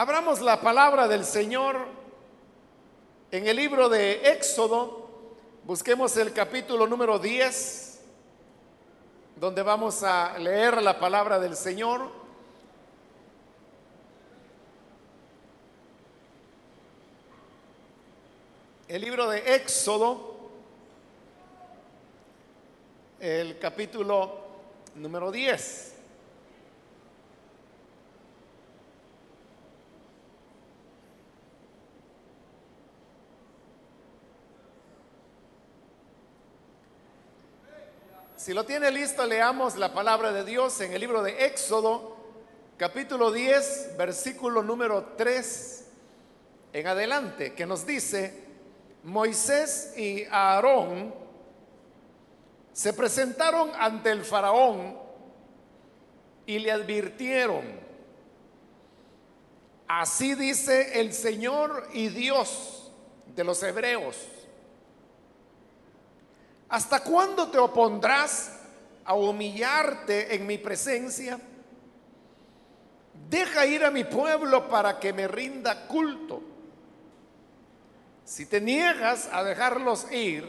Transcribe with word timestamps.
Abramos 0.00 0.40
la 0.40 0.60
palabra 0.60 1.08
del 1.08 1.24
Señor 1.24 1.76
en 3.32 3.48
el 3.48 3.56
libro 3.56 3.88
de 3.88 4.30
Éxodo. 4.30 5.10
Busquemos 5.64 6.16
el 6.16 6.32
capítulo 6.32 6.86
número 6.86 7.18
10, 7.18 8.00
donde 9.34 9.60
vamos 9.60 10.04
a 10.04 10.38
leer 10.38 10.80
la 10.82 11.00
palabra 11.00 11.40
del 11.40 11.56
Señor. 11.56 12.12
El 18.86 19.02
libro 19.02 19.28
de 19.28 19.56
Éxodo, 19.56 20.36
el 23.18 23.58
capítulo 23.58 24.42
número 24.94 25.32
10. 25.32 25.97
Si 38.48 38.54
lo 38.54 38.64
tiene 38.64 38.90
listo, 38.90 39.26
leamos 39.26 39.76
la 39.76 39.92
palabra 39.92 40.32
de 40.32 40.42
Dios 40.42 40.80
en 40.80 40.94
el 40.94 41.02
libro 41.02 41.22
de 41.22 41.44
Éxodo, 41.44 42.16
capítulo 42.78 43.30
10, 43.30 43.98
versículo 43.98 44.62
número 44.62 45.12
3 45.18 45.84
en 46.72 46.86
adelante, 46.86 47.52
que 47.52 47.66
nos 47.66 47.84
dice, 47.84 48.42
Moisés 49.04 49.92
y 49.98 50.24
Aarón 50.30 51.14
se 52.72 52.94
presentaron 52.94 53.70
ante 53.78 54.12
el 54.12 54.24
faraón 54.24 54.96
y 56.46 56.58
le 56.58 56.72
advirtieron, 56.72 57.66
así 59.86 60.34
dice 60.34 60.98
el 60.98 61.12
Señor 61.12 61.86
y 61.92 62.08
Dios 62.08 62.90
de 63.26 63.44
los 63.44 63.62
hebreos 63.62 64.16
¿Hasta 66.68 67.00
cuándo 67.00 67.48
te 67.48 67.58
opondrás 67.58 68.52
a 69.04 69.14
humillarte 69.14 70.34
en 70.34 70.46
mi 70.46 70.58
presencia? 70.58 71.38
Deja 73.30 73.66
ir 73.66 73.84
a 73.84 73.90
mi 73.90 74.04
pueblo 74.04 74.68
para 74.68 74.98
que 74.98 75.12
me 75.12 75.26
rinda 75.26 75.86
culto. 75.86 76.42
Si 78.24 78.44
te 78.44 78.60
niegas 78.60 79.30
a 79.32 79.42
dejarlos 79.42 80.12
ir, 80.12 80.44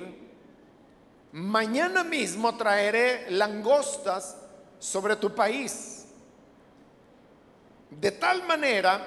mañana 1.31 2.03
mismo 2.03 2.57
traeré 2.57 3.31
langostas 3.31 4.35
sobre 4.77 5.15
tu 5.15 5.33
país. 5.33 6.05
De 7.89 8.11
tal 8.11 8.43
manera 8.43 9.01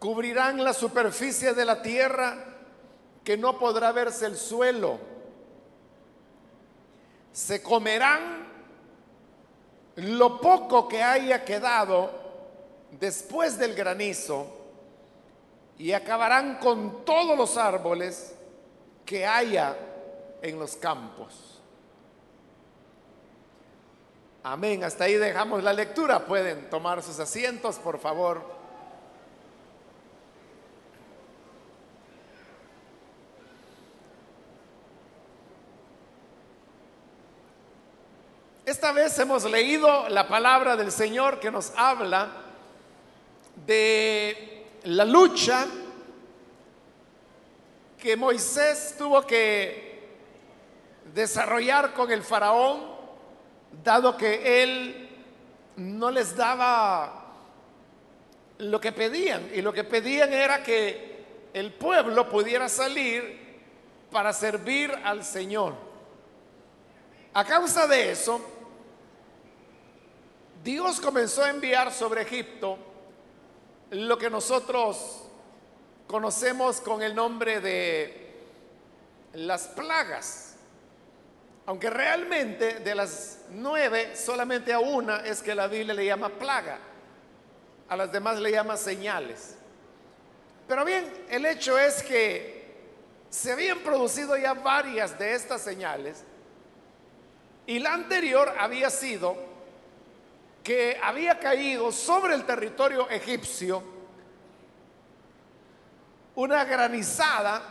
cubrirán 0.00 0.64
la 0.64 0.72
superficie 0.72 1.54
de 1.54 1.64
la 1.64 1.80
tierra 1.80 2.44
que 3.22 3.36
no 3.36 3.58
podrá 3.58 3.92
verse 3.92 4.26
el 4.26 4.36
suelo 4.36 5.13
se 7.34 7.60
comerán 7.60 8.46
lo 9.96 10.40
poco 10.40 10.86
que 10.86 11.02
haya 11.02 11.44
quedado 11.44 12.12
después 12.92 13.58
del 13.58 13.74
granizo 13.74 14.46
y 15.76 15.90
acabarán 15.90 16.58
con 16.58 17.04
todos 17.04 17.36
los 17.36 17.56
árboles 17.56 18.36
que 19.04 19.26
haya 19.26 19.76
en 20.42 20.60
los 20.60 20.76
campos. 20.76 21.60
Amén. 24.44 24.84
Hasta 24.84 25.04
ahí 25.04 25.14
dejamos 25.14 25.64
la 25.64 25.72
lectura. 25.72 26.26
Pueden 26.26 26.70
tomar 26.70 27.02
sus 27.02 27.18
asientos, 27.18 27.76
por 27.80 27.98
favor. 27.98 28.44
Esta 38.66 38.92
vez 38.92 39.18
hemos 39.18 39.44
leído 39.44 40.08
la 40.08 40.26
palabra 40.26 40.74
del 40.74 40.90
Señor 40.90 41.38
que 41.38 41.50
nos 41.50 41.70
habla 41.76 42.30
de 43.66 44.64
la 44.84 45.04
lucha 45.04 45.66
que 47.98 48.16
Moisés 48.16 48.94
tuvo 48.96 49.20
que 49.26 50.08
desarrollar 51.12 51.92
con 51.92 52.10
el 52.10 52.22
faraón, 52.22 52.86
dado 53.82 54.16
que 54.16 54.62
él 54.62 55.10
no 55.76 56.10
les 56.10 56.34
daba 56.34 57.34
lo 58.56 58.80
que 58.80 58.92
pedían. 58.92 59.46
Y 59.54 59.60
lo 59.60 59.74
que 59.74 59.84
pedían 59.84 60.32
era 60.32 60.62
que 60.62 61.50
el 61.52 61.70
pueblo 61.70 62.30
pudiera 62.30 62.70
salir 62.70 63.60
para 64.10 64.32
servir 64.32 64.90
al 65.04 65.22
Señor. 65.22 65.74
A 67.34 67.44
causa 67.44 67.88
de 67.88 68.12
eso, 68.12 68.53
Dios 70.64 70.98
comenzó 70.98 71.44
a 71.44 71.50
enviar 71.50 71.92
sobre 71.92 72.22
Egipto 72.22 72.78
lo 73.90 74.16
que 74.16 74.30
nosotros 74.30 75.24
conocemos 76.06 76.80
con 76.80 77.02
el 77.02 77.14
nombre 77.14 77.60
de 77.60 78.34
las 79.34 79.68
plagas. 79.68 80.56
Aunque 81.66 81.90
realmente 81.90 82.80
de 82.80 82.94
las 82.94 83.40
nueve, 83.50 84.16
solamente 84.16 84.72
a 84.72 84.78
una 84.78 85.18
es 85.18 85.42
que 85.42 85.54
la 85.54 85.66
Biblia 85.66 85.92
le 85.92 86.06
llama 86.06 86.30
plaga. 86.30 86.78
A 87.90 87.96
las 87.96 88.10
demás 88.10 88.40
le 88.40 88.50
llama 88.50 88.78
señales. 88.78 89.56
Pero 90.66 90.82
bien, 90.86 91.26
el 91.28 91.44
hecho 91.44 91.78
es 91.78 92.02
que 92.02 92.72
se 93.28 93.52
habían 93.52 93.80
producido 93.80 94.34
ya 94.38 94.54
varias 94.54 95.18
de 95.18 95.34
estas 95.34 95.60
señales 95.60 96.24
y 97.66 97.80
la 97.80 97.92
anterior 97.92 98.54
había 98.58 98.88
sido 98.88 99.53
que 100.64 100.98
había 101.00 101.38
caído 101.38 101.92
sobre 101.92 102.34
el 102.34 102.46
territorio 102.46 103.08
egipcio 103.10 103.82
una 106.36 106.64
granizada, 106.64 107.62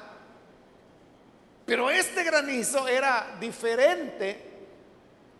pero 1.65 1.89
este 1.89 2.23
granizo 2.23 2.87
era 2.87 3.35
diferente 3.39 4.51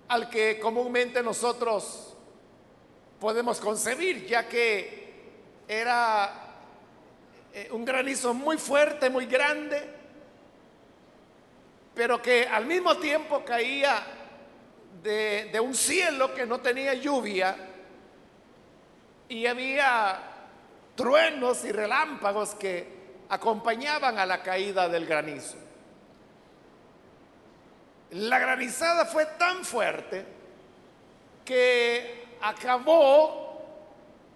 al 0.08 0.30
que 0.30 0.60
comúnmente 0.60 1.22
nosotros 1.22 2.16
podemos 3.20 3.60
concebir, 3.60 4.26
ya 4.26 4.50
que 4.50 5.04
era 5.68 6.56
eh, 7.54 7.70
un 7.72 7.86
granizo 7.86 8.34
muy 8.34 8.58
fuerte, 8.58 9.10
muy 9.12 9.28
grande, 9.28 9.90
pero 11.94 12.20
que 12.20 12.48
al 12.48 12.66
mismo 12.66 12.98
tiempo 12.98 13.46
caía 13.46 14.23
de, 15.04 15.60
un 15.60 15.76
cielo 15.76 16.34
que 16.34 16.46
no 16.46 16.62
tenía 16.62 16.94
lluvia 16.94 17.56
y 19.28 19.46
había 19.46 20.20
truenos 20.96 21.66
y 21.66 21.72
relámpagos 21.72 22.56
que 22.56 23.04
acompañaban 23.30 24.18
a 24.18 24.26
la 24.26 24.42
caída 24.42 24.88
del 24.88 25.06
granizo. 25.06 25.58
La 28.12 28.40
granizada 28.40 29.06
fue 29.06 29.26
tan 29.38 29.66
fuerte 29.66 30.26
que 31.44 32.38
acabó 32.42 33.62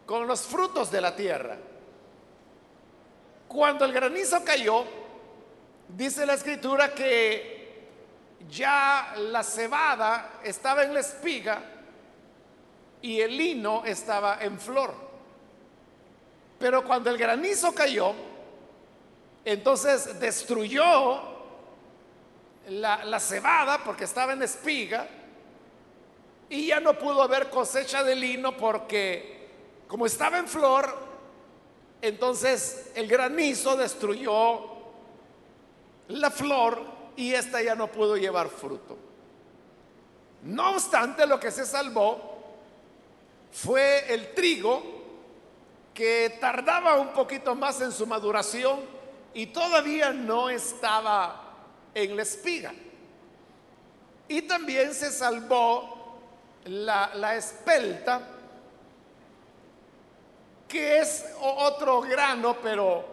con 0.05 0.27
los 0.27 0.41
frutos 0.41 0.91
de 0.91 1.01
la 1.01 1.15
tierra. 1.15 1.57
Cuando 3.47 3.85
el 3.85 3.93
granizo 3.93 4.43
cayó, 4.43 4.83
dice 5.87 6.25
la 6.25 6.33
escritura 6.33 6.93
que 6.93 7.56
ya 8.49 9.13
la 9.17 9.43
cebada 9.43 10.39
estaba 10.43 10.83
en 10.83 10.93
la 10.93 10.99
espiga 10.99 11.61
y 13.01 13.21
el 13.21 13.37
lino 13.37 13.83
estaba 13.85 14.39
en 14.41 14.59
flor. 14.59 14.93
Pero 16.59 16.83
cuando 16.83 17.09
el 17.09 17.17
granizo 17.17 17.73
cayó, 17.73 18.13
entonces 19.45 20.19
destruyó 20.19 21.21
la, 22.69 23.19
cebada 23.19 23.83
porque 23.83 24.03
estaba 24.03 24.33
en 24.33 24.43
espiga 24.43 25.07
y 26.49 26.67
ya 26.67 26.79
no 26.79 26.97
pudo 26.97 27.21
haber 27.21 27.49
cosecha 27.49 28.03
de 28.03 28.15
lino 28.15 28.57
porque 28.57 29.37
como 29.87 30.05
estaba 30.05 30.37
en 30.37 30.47
flor, 30.47 30.97
entonces 32.01 32.91
el 32.95 33.07
granizo 33.07 33.77
destruyó 33.77 34.77
la 36.09 36.31
flor 36.31 36.96
y 37.17 37.33
esta 37.33 37.61
ya 37.61 37.75
no 37.75 37.91
pudo 37.91 38.15
llevar 38.15 38.47
fruto. 38.47 38.95
No 40.43 40.71
obstante, 40.71 41.25
lo 41.25 41.39
que 41.39 41.51
se 41.51 41.65
salvó 41.65 42.37
fue 43.51 44.13
el 44.13 44.33
trigo 44.35 44.83
que 45.93 46.37
tardaba 46.39 46.99
un 46.99 47.09
poquito 47.09 47.55
más 47.55 47.81
en 47.81 47.91
su 47.91 48.05
maduración 48.05 48.79
y 49.33 49.47
todavía 49.47 50.13
no 50.13 50.49
estaba 50.49 51.55
en 51.93 52.15
la 52.15 52.21
espiga. 52.21 52.73
Y 54.27 54.43
también 54.43 54.93
se 54.93 55.11
salvó 55.11 56.19
la, 56.65 57.11
la 57.15 57.35
espelta 57.35 58.21
que 60.67 60.99
es 60.99 61.25
otro 61.41 62.01
grano, 62.01 62.57
pero 62.61 63.05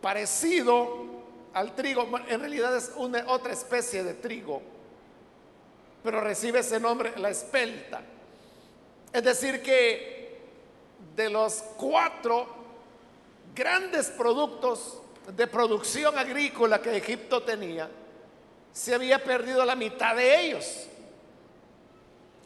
parecido 0.00 1.07
al 1.58 1.74
trigo. 1.74 2.08
En 2.28 2.40
realidad 2.40 2.76
es 2.76 2.92
una, 2.96 3.24
otra 3.26 3.52
especie 3.52 4.04
de 4.04 4.14
trigo, 4.14 4.62
pero 6.02 6.20
recibe 6.20 6.60
ese 6.60 6.78
nombre, 6.78 7.12
la 7.16 7.30
espelta. 7.30 8.00
Es 9.12 9.24
decir, 9.24 9.62
que 9.62 10.38
de 11.16 11.28
los 11.28 11.54
cuatro 11.76 12.46
grandes 13.54 14.08
productos 14.10 15.02
de 15.36 15.46
producción 15.46 16.16
agrícola 16.16 16.80
que 16.80 16.96
Egipto 16.96 17.42
tenía, 17.42 17.90
se 18.72 18.94
había 18.94 19.22
perdido 19.22 19.64
la 19.64 19.74
mitad 19.74 20.14
de 20.14 20.40
ellos, 20.40 20.86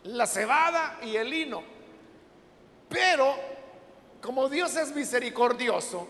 la 0.05 0.27
cebada 0.27 0.99
y 1.03 1.17
el 1.17 1.29
lino. 1.29 1.63
Pero 2.89 3.35
como 4.23 4.49
Dios 4.49 4.75
es 4.77 4.95
misericordioso, 4.95 6.09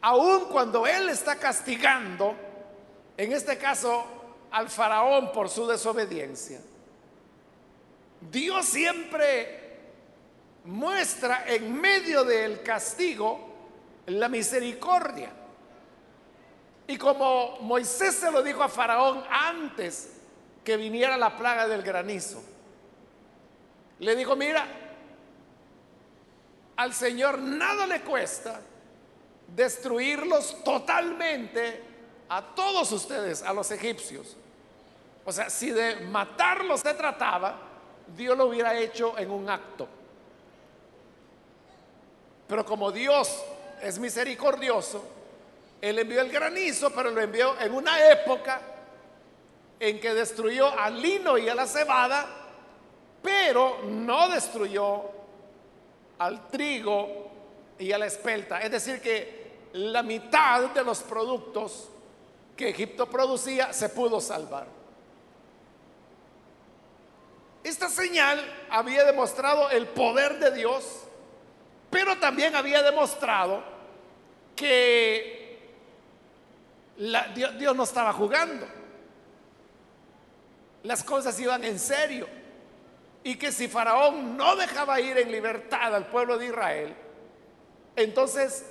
aun 0.00 0.46
cuando 0.46 0.86
Él 0.86 1.08
está 1.08 1.36
castigando, 1.36 2.34
en 3.16 3.32
este 3.32 3.58
caso 3.58 4.04
al 4.50 4.68
faraón 4.68 5.32
por 5.32 5.48
su 5.48 5.66
desobediencia, 5.66 6.60
Dios 8.20 8.66
siempre 8.66 9.66
muestra 10.64 11.44
en 11.46 11.80
medio 11.80 12.24
del 12.24 12.62
castigo 12.62 13.54
la 14.06 14.28
misericordia. 14.28 15.30
Y 16.88 16.96
como 16.96 17.58
Moisés 17.60 18.14
se 18.14 18.30
lo 18.30 18.42
dijo 18.42 18.62
a 18.62 18.68
Faraón 18.68 19.24
antes 19.28 20.12
que 20.64 20.76
viniera 20.76 21.16
la 21.16 21.36
plaga 21.36 21.66
del 21.66 21.82
granizo, 21.82 22.42
le 23.98 24.14
dijo, 24.14 24.36
mira, 24.36 24.66
al 26.76 26.92
Señor 26.92 27.38
nada 27.38 27.86
le 27.86 28.02
cuesta 28.02 28.60
destruirlos 29.48 30.62
totalmente 30.64 31.82
a 32.28 32.42
todos 32.42 32.90
ustedes, 32.92 33.42
a 33.42 33.52
los 33.52 33.70
egipcios. 33.70 34.36
O 35.24 35.32
sea, 35.32 35.50
si 35.50 35.70
de 35.70 35.96
matarlos 35.96 36.80
se 36.80 36.94
trataba, 36.94 37.58
Dios 38.16 38.36
lo 38.36 38.46
hubiera 38.46 38.78
hecho 38.78 39.18
en 39.18 39.30
un 39.30 39.48
acto. 39.48 39.88
Pero 42.46 42.64
como 42.64 42.92
Dios 42.92 43.42
es 43.82 43.98
misericordioso, 43.98 45.04
Él 45.80 45.98
envió 45.98 46.20
el 46.20 46.30
granizo, 46.30 46.90
pero 46.90 47.10
lo 47.10 47.20
envió 47.20 47.58
en 47.60 47.74
una 47.74 48.08
época 48.10 48.60
en 49.78 50.00
que 50.00 50.14
destruyó 50.14 50.68
al 50.68 51.00
lino 51.00 51.36
y 51.36 51.48
a 51.48 51.54
la 51.54 51.66
cebada, 51.66 52.26
pero 53.22 53.80
no 53.84 54.28
destruyó 54.28 55.02
al 56.18 56.48
trigo 56.48 57.25
y 57.78 57.92
a 57.92 57.98
la 57.98 58.06
espelta. 58.06 58.60
Es 58.60 58.70
decir, 58.70 59.00
que 59.00 59.68
la 59.72 60.02
mitad 60.02 60.70
de 60.70 60.84
los 60.84 61.00
productos 61.00 61.88
que 62.56 62.70
Egipto 62.70 63.08
producía 63.08 63.72
se 63.72 63.88
pudo 63.90 64.20
salvar. 64.20 64.66
Esta 67.62 67.88
señal 67.90 68.42
había 68.70 69.04
demostrado 69.04 69.70
el 69.70 69.86
poder 69.88 70.38
de 70.38 70.52
Dios, 70.52 71.02
pero 71.90 72.16
también 72.18 72.54
había 72.54 72.82
demostrado 72.82 73.62
que 74.54 75.46
Dios, 76.96 77.76
no 77.76 77.82
estaba 77.82 78.12
jugando. 78.12 78.66
Las 80.84 81.04
cosas 81.04 81.38
iban 81.40 81.64
en 81.64 81.78
serio. 81.78 82.28
Y 83.22 83.34
que 83.34 83.50
si 83.50 83.66
Faraón 83.66 84.36
no 84.36 84.54
dejaba 84.54 85.00
ir 85.00 85.18
en 85.18 85.32
libertad 85.32 85.94
al 85.94 86.06
pueblo 86.06 86.38
de 86.38 86.46
Israel, 86.46 86.94
entonces 87.96 88.64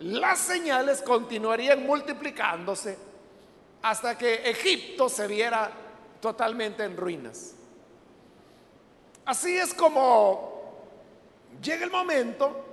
las 0.00 0.38
señales 0.40 1.00
continuarían 1.00 1.86
multiplicándose 1.86 2.98
hasta 3.82 4.18
que 4.18 4.50
Egipto 4.50 5.08
se 5.08 5.26
viera 5.26 5.70
totalmente 6.20 6.84
en 6.84 6.96
ruinas. 6.96 7.54
Así 9.24 9.56
es 9.56 9.72
como 9.72 10.56
llega 11.62 11.84
el 11.84 11.90
momento 11.90 12.64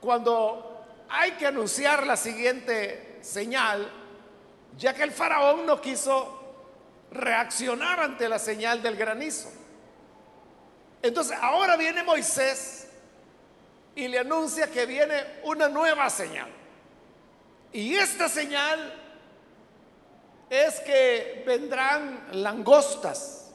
cuando 0.00 0.84
hay 1.08 1.32
que 1.32 1.46
anunciar 1.46 2.06
la 2.06 2.16
siguiente 2.16 3.18
señal, 3.20 3.90
ya 4.76 4.94
que 4.94 5.02
el 5.02 5.12
faraón 5.12 5.66
no 5.66 5.80
quiso 5.80 6.40
reaccionar 7.10 8.00
ante 8.00 8.28
la 8.28 8.38
señal 8.38 8.82
del 8.82 8.96
granizo. 8.96 9.50
Entonces 11.02 11.36
ahora 11.40 11.76
viene 11.76 12.02
Moisés 12.02 12.81
y 13.94 14.08
le 14.08 14.18
anuncia 14.18 14.70
que 14.70 14.86
viene 14.86 15.40
una 15.44 15.68
nueva 15.68 16.08
señal. 16.08 16.50
Y 17.72 17.94
esta 17.94 18.28
señal 18.28 19.00
es 20.48 20.80
que 20.80 21.42
vendrán 21.46 22.28
langostas. 22.32 23.50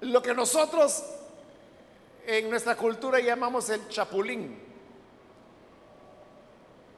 Lo 0.00 0.22
que 0.22 0.34
nosotros 0.34 1.04
en 2.26 2.48
nuestra 2.50 2.76
cultura 2.76 3.18
llamamos 3.20 3.68
el 3.70 3.88
chapulín, 3.88 4.62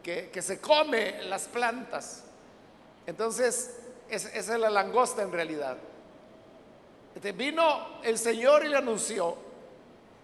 que, 0.02 0.30
que 0.30 0.42
se 0.42 0.60
come 0.60 1.22
las 1.24 1.48
plantas. 1.48 2.24
Entonces, 3.06 3.76
esa 4.08 4.36
es 4.36 4.48
la 4.48 4.68
langosta 4.70 5.22
en 5.22 5.32
realidad. 5.32 5.78
Este, 7.14 7.32
vino 7.32 8.00
el 8.02 8.18
Señor 8.18 8.64
y 8.64 8.68
le 8.68 8.76
anunció 8.76 9.36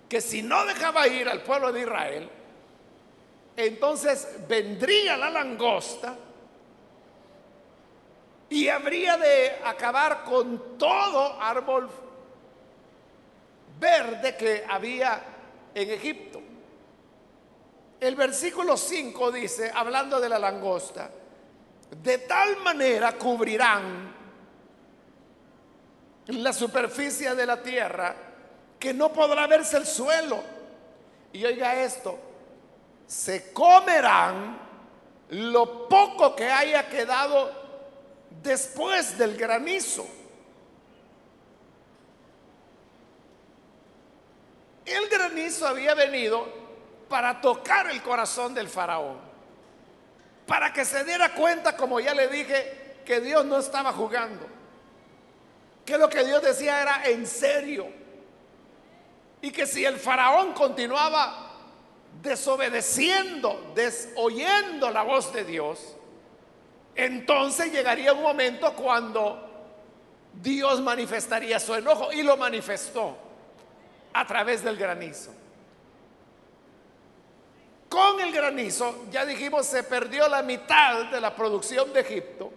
que 0.08 0.20
si 0.20 0.42
no 0.42 0.64
dejaba 0.64 1.06
ir 1.08 1.28
al 1.28 1.42
pueblo 1.42 1.72
de 1.72 1.80
Israel, 1.80 2.30
entonces 3.56 4.28
vendría 4.46 5.16
la 5.16 5.30
langosta 5.30 6.14
y 8.48 8.68
habría 8.68 9.16
de 9.16 9.56
acabar 9.64 10.24
con 10.24 10.78
todo 10.78 11.40
árbol 11.40 11.88
verde 13.80 14.36
que 14.36 14.64
había 14.68 15.22
en 15.74 15.90
Egipto. 15.90 16.42
El 17.98 18.14
versículo 18.14 18.76
5 18.76 19.32
dice, 19.32 19.72
hablando 19.74 20.20
de 20.20 20.28
la 20.28 20.38
langosta, 20.38 21.10
de 21.90 22.18
tal 22.18 22.58
manera 22.58 23.12
cubrirán 23.12 24.14
la 26.26 26.52
superficie 26.52 27.34
de 27.34 27.46
la 27.46 27.62
tierra 27.62 28.25
que 28.78 28.92
no 28.92 29.12
podrá 29.12 29.46
verse 29.46 29.76
el 29.76 29.86
suelo. 29.86 30.42
Y 31.32 31.44
oiga 31.44 31.82
esto, 31.82 32.18
se 33.06 33.52
comerán 33.52 34.58
lo 35.30 35.88
poco 35.88 36.34
que 36.34 36.50
haya 36.50 36.88
quedado 36.88 37.50
después 38.42 39.18
del 39.18 39.36
granizo. 39.36 40.06
El 44.84 45.08
granizo 45.08 45.66
había 45.66 45.94
venido 45.94 46.46
para 47.08 47.40
tocar 47.40 47.90
el 47.90 48.02
corazón 48.02 48.54
del 48.54 48.68
faraón 48.68 49.26
para 50.46 50.72
que 50.72 50.84
se 50.84 51.04
diera 51.04 51.34
cuenta, 51.34 51.76
como 51.76 52.00
ya 52.00 52.14
le 52.14 52.28
dije, 52.28 53.00
que 53.04 53.20
Dios 53.20 53.44
no 53.44 53.58
estaba 53.58 53.92
jugando, 53.92 54.46
que 55.84 55.98
lo 55.98 56.08
que 56.08 56.24
Dios 56.24 56.42
decía 56.42 56.80
era 56.80 57.04
en 57.04 57.26
serio, 57.26 57.88
y 59.40 59.50
que 59.50 59.66
si 59.66 59.84
el 59.84 59.96
faraón 59.96 60.52
continuaba 60.52 61.46
desobedeciendo, 62.22 63.72
desoyendo 63.74 64.90
la 64.90 65.02
voz 65.02 65.32
de 65.32 65.44
Dios, 65.44 65.96
entonces 66.94 67.70
llegaría 67.72 68.12
un 68.12 68.22
momento 68.22 68.72
cuando 68.74 69.42
Dios 70.32 70.80
manifestaría 70.80 71.60
su 71.60 71.74
enojo 71.74 72.12
y 72.12 72.22
lo 72.22 72.36
manifestó 72.36 73.16
a 74.12 74.26
través 74.26 74.64
del 74.64 74.76
granizo. 74.76 75.32
Con 77.88 78.20
el 78.20 78.32
granizo, 78.32 79.06
ya 79.10 79.24
dijimos, 79.24 79.66
se 79.66 79.82
perdió 79.84 80.28
la 80.28 80.42
mitad 80.42 81.06
de 81.06 81.20
la 81.20 81.34
producción 81.34 81.92
de 81.92 82.00
Egipto, 82.00 82.52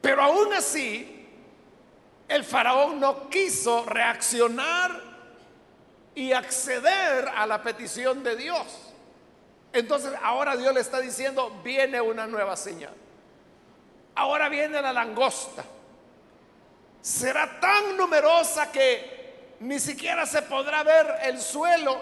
pero 0.00 0.22
aún 0.22 0.52
así, 0.54 1.28
el 2.28 2.44
faraón 2.44 3.00
no 3.00 3.28
quiso 3.28 3.84
reaccionar 3.84 5.09
y 6.20 6.34
acceder 6.34 7.30
a 7.34 7.46
la 7.46 7.62
petición 7.62 8.22
de 8.22 8.36
Dios. 8.36 8.66
Entonces 9.72 10.12
ahora 10.22 10.54
Dios 10.54 10.74
le 10.74 10.80
está 10.80 11.00
diciendo, 11.00 11.62
viene 11.64 11.98
una 11.98 12.26
nueva 12.26 12.58
señal. 12.58 12.92
Ahora 14.14 14.50
viene 14.50 14.82
la 14.82 14.92
langosta. 14.92 15.64
Será 17.00 17.58
tan 17.58 17.96
numerosa 17.96 18.70
que 18.70 19.54
ni 19.60 19.78
siquiera 19.78 20.26
se 20.26 20.42
podrá 20.42 20.82
ver 20.82 21.06
el 21.22 21.40
suelo 21.40 21.98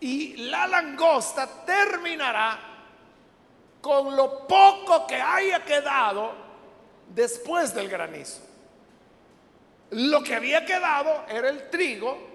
y 0.00 0.36
la 0.38 0.66
langosta 0.66 1.46
terminará 1.66 2.58
con 3.82 4.16
lo 4.16 4.46
poco 4.46 5.06
que 5.06 5.16
haya 5.16 5.62
quedado 5.62 6.32
después 7.06 7.74
del 7.74 7.90
granizo. 7.90 8.40
Lo 9.90 10.22
que 10.22 10.36
había 10.36 10.64
quedado 10.64 11.26
era 11.28 11.50
el 11.50 11.68
trigo 11.68 12.29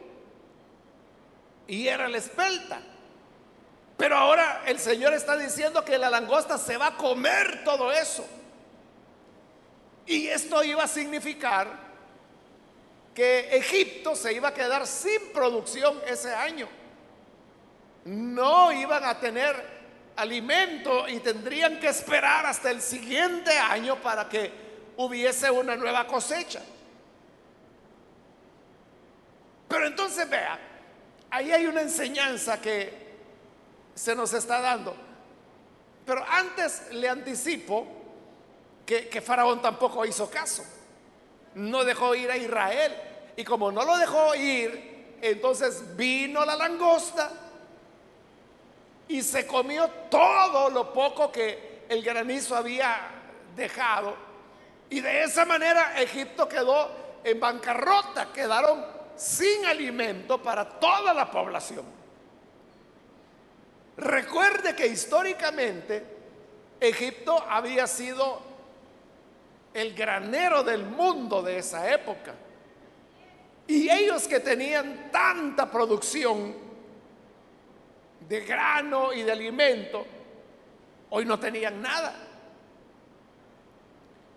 y 1.67 1.87
era 1.87 2.07
la 2.07 2.17
espelta. 2.17 2.79
Pero 3.97 4.17
ahora 4.17 4.63
el 4.65 4.79
Señor 4.79 5.13
está 5.13 5.37
diciendo 5.37 5.85
que 5.85 5.97
la 5.97 6.09
langosta 6.09 6.57
se 6.57 6.77
va 6.77 6.87
a 6.87 6.97
comer 6.97 7.63
todo 7.63 7.91
eso. 7.91 8.27
Y 10.05 10.27
esto 10.27 10.63
iba 10.63 10.83
a 10.83 10.87
significar 10.87 11.85
que 13.13 13.55
Egipto 13.55 14.15
se 14.15 14.33
iba 14.33 14.49
a 14.49 14.53
quedar 14.53 14.85
sin 14.85 15.31
producción 15.33 15.99
ese 16.05 16.33
año. 16.33 16.67
No 18.03 18.71
iban 18.71 19.03
a 19.05 19.19
tener 19.19 19.75
alimento 20.17 21.07
y 21.07 21.19
tendrían 21.19 21.79
que 21.79 21.87
esperar 21.87 22.45
hasta 22.45 22.69
el 22.71 22.81
siguiente 22.81 23.57
año 23.57 23.95
para 24.01 24.29
que 24.29 24.51
hubiese 24.97 25.49
una 25.49 25.75
nueva 25.75 26.05
cosecha. 26.05 26.61
Pero 29.67 29.87
entonces 29.87 30.29
vea, 30.29 30.59
ahí 31.35 31.51
hay 31.51 31.65
una 31.65 31.81
enseñanza 31.81 32.61
que 32.61 32.93
se 33.93 34.15
nos 34.15 34.33
está 34.33 34.61
dando. 34.61 34.95
Pero 36.05 36.23
antes 36.29 36.91
le 36.91 37.09
anticipo 37.09 37.85
que, 38.85 39.09
que 39.09 39.21
Faraón 39.21 39.61
tampoco 39.61 40.05
hizo 40.05 40.29
caso. 40.29 40.63
No 41.55 41.83
dejó 41.83 42.15
ir 42.15 42.31
a 42.31 42.37
Israel. 42.37 42.95
Y 43.35 43.43
como 43.43 43.69
no 43.69 43.83
lo 43.83 43.97
dejó 43.97 44.33
ir, 44.35 45.17
entonces 45.21 45.95
vino 45.97 46.45
la 46.45 46.55
langosta 46.55 47.31
y 49.09 49.21
se 49.21 49.45
comió 49.45 49.89
todo 50.09 50.69
lo 50.69 50.93
poco 50.93 51.31
que 51.33 51.83
el 51.89 52.01
granizo 52.01 52.55
había 52.55 53.09
dejado. 53.57 54.15
Y 54.89 55.01
de 55.01 55.23
esa 55.23 55.43
manera 55.43 56.01
Egipto 56.01 56.47
quedó 56.47 57.19
en 57.25 57.39
bancarrota, 57.41 58.31
quedaron 58.31 58.94
sin 59.15 59.65
alimento 59.65 60.41
para 60.41 60.67
toda 60.67 61.13
la 61.13 61.29
población. 61.29 61.85
Recuerde 63.97 64.75
que 64.75 64.87
históricamente 64.87 66.03
Egipto 66.79 67.43
había 67.49 67.87
sido 67.87 68.41
el 69.73 69.93
granero 69.93 70.63
del 70.63 70.85
mundo 70.85 71.41
de 71.41 71.57
esa 71.57 71.91
época. 71.91 72.33
Y 73.67 73.89
ellos 73.89 74.27
que 74.27 74.39
tenían 74.39 75.09
tanta 75.11 75.69
producción 75.69 76.55
de 78.27 78.41
grano 78.41 79.13
y 79.13 79.23
de 79.23 79.31
alimento, 79.31 80.05
hoy 81.09 81.25
no 81.25 81.39
tenían 81.39 81.81
nada. 81.81 82.15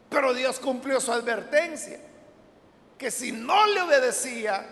Pero 0.09 0.33
Dios 0.33 0.59
cumplió 0.59 1.01
su 1.01 1.13
advertencia, 1.13 2.01
que 2.99 3.11
si 3.11 3.31
no 3.31 3.67
le 3.67 3.81
obedecía 3.83 4.67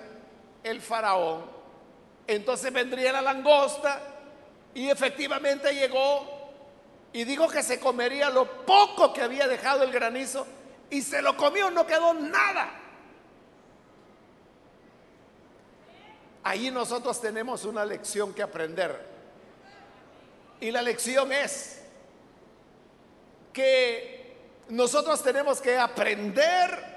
el 0.64 0.82
faraón, 0.82 1.48
entonces 2.26 2.72
vendría 2.72 3.12
la 3.12 3.22
langosta 3.22 4.02
y 4.74 4.90
efectivamente 4.90 5.72
llegó 5.72 6.50
y 7.12 7.24
dijo 7.24 7.48
que 7.48 7.62
se 7.62 7.78
comería 7.78 8.28
lo 8.28 8.66
poco 8.66 9.12
que 9.12 9.22
había 9.22 9.46
dejado 9.46 9.84
el 9.84 9.92
granizo 9.92 10.46
y 10.90 11.02
se 11.02 11.22
lo 11.22 11.36
comió, 11.36 11.70
no 11.70 11.86
quedó 11.86 12.12
nada. 12.14 12.82
Ahí 16.42 16.70
nosotros 16.70 17.20
tenemos 17.20 17.64
una 17.64 17.84
lección 17.84 18.34
que 18.34 18.42
aprender. 18.42 19.04
Y 20.60 20.70
la 20.70 20.82
lección 20.82 21.32
es 21.32 21.82
que 23.52 24.36
nosotros 24.68 25.22
tenemos 25.22 25.60
que 25.60 25.76
aprender 25.76 26.95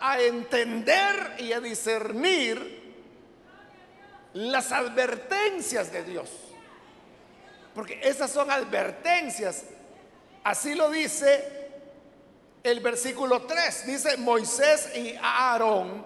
a 0.00 0.20
entender 0.20 1.36
y 1.38 1.52
a 1.52 1.60
discernir 1.60 2.78
las 4.34 4.72
advertencias 4.72 5.92
de 5.92 6.04
Dios. 6.04 6.30
Porque 7.74 8.00
esas 8.02 8.30
son 8.30 8.50
advertencias. 8.50 9.64
Así 10.44 10.74
lo 10.74 10.90
dice 10.90 11.70
el 12.62 12.80
versículo 12.80 13.42
3. 13.42 13.86
Dice, 13.86 14.16
Moisés 14.16 14.90
y 14.94 15.14
Aarón 15.20 16.04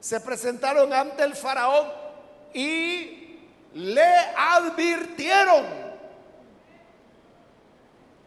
se 0.00 0.20
presentaron 0.20 0.92
ante 0.92 1.22
el 1.22 1.34
faraón 1.34 1.88
y 2.52 3.22
le 3.74 4.14
advirtieron, 4.36 5.64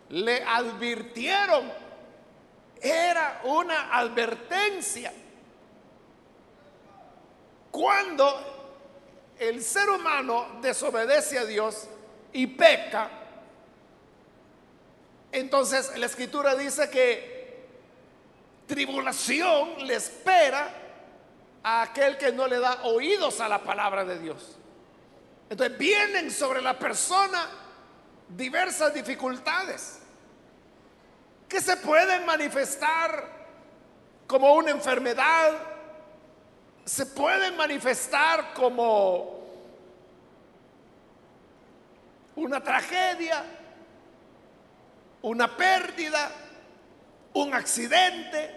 le 0.09 0.43
advirtieron, 0.43 1.71
era 2.89 3.41
una 3.43 3.95
advertencia. 3.97 5.11
Cuando 7.71 9.33
el 9.39 9.61
ser 9.61 9.89
humano 9.89 10.59
desobedece 10.61 11.37
a 11.39 11.45
Dios 11.45 11.87
y 12.31 12.47
peca, 12.47 13.09
entonces 15.31 15.97
la 15.97 16.05
escritura 16.05 16.55
dice 16.55 16.89
que 16.89 17.65
tribulación 18.67 19.85
le 19.85 19.95
espera 19.95 20.69
a 21.63 21.81
aquel 21.81 22.17
que 22.17 22.31
no 22.31 22.47
le 22.47 22.59
da 22.59 22.83
oídos 22.83 23.41
a 23.41 23.49
la 23.49 23.63
palabra 23.63 24.05
de 24.05 24.19
Dios. 24.19 24.57
Entonces 25.49 25.77
vienen 25.77 26.31
sobre 26.31 26.61
la 26.61 26.79
persona 26.79 27.49
diversas 28.29 28.93
dificultades 28.93 29.99
se 31.61 31.77
pueden 31.77 32.25
manifestar 32.25 33.35
como 34.27 34.53
una 34.55 34.71
enfermedad, 34.71 35.53
se 36.85 37.05
pueden 37.05 37.55
manifestar 37.55 38.53
como 38.53 39.35
una 42.35 42.61
tragedia, 42.61 43.43
una 45.21 45.55
pérdida, 45.55 46.31
un 47.33 47.53
accidente, 47.53 48.55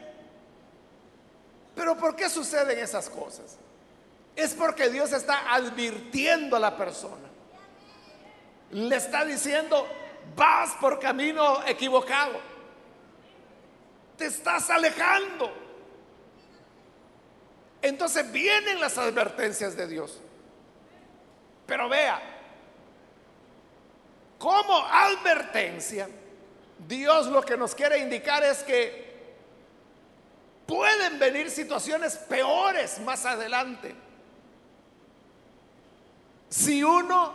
pero 1.74 1.96
¿por 1.96 2.16
qué 2.16 2.28
suceden 2.28 2.78
esas 2.78 3.08
cosas? 3.08 3.56
Es 4.34 4.54
porque 4.54 4.88
Dios 4.90 5.12
está 5.12 5.54
advirtiendo 5.54 6.56
a 6.56 6.60
la 6.60 6.76
persona. 6.76 7.28
Le 8.72 8.96
está 8.96 9.24
diciendo, 9.24 9.86
vas 10.36 10.72
por 10.80 10.98
camino 10.98 11.64
equivocado. 11.66 12.57
Te 14.18 14.26
estás 14.26 14.68
alejando. 14.68 15.50
Entonces 17.80 18.30
vienen 18.30 18.80
las 18.80 18.98
advertencias 18.98 19.74
de 19.74 19.86
Dios. 19.86 20.20
Pero 21.66 21.88
vea, 21.88 22.20
como 24.38 24.76
advertencia, 24.76 26.08
Dios 26.86 27.26
lo 27.28 27.42
que 27.42 27.56
nos 27.56 27.74
quiere 27.74 27.98
indicar 27.98 28.44
es 28.44 28.62
que 28.62 29.08
Pueden 30.68 31.18
venir 31.18 31.50
situaciones 31.50 32.14
peores 32.16 32.98
más 32.98 33.24
adelante. 33.24 33.94
Si 36.50 36.84
uno 36.84 37.32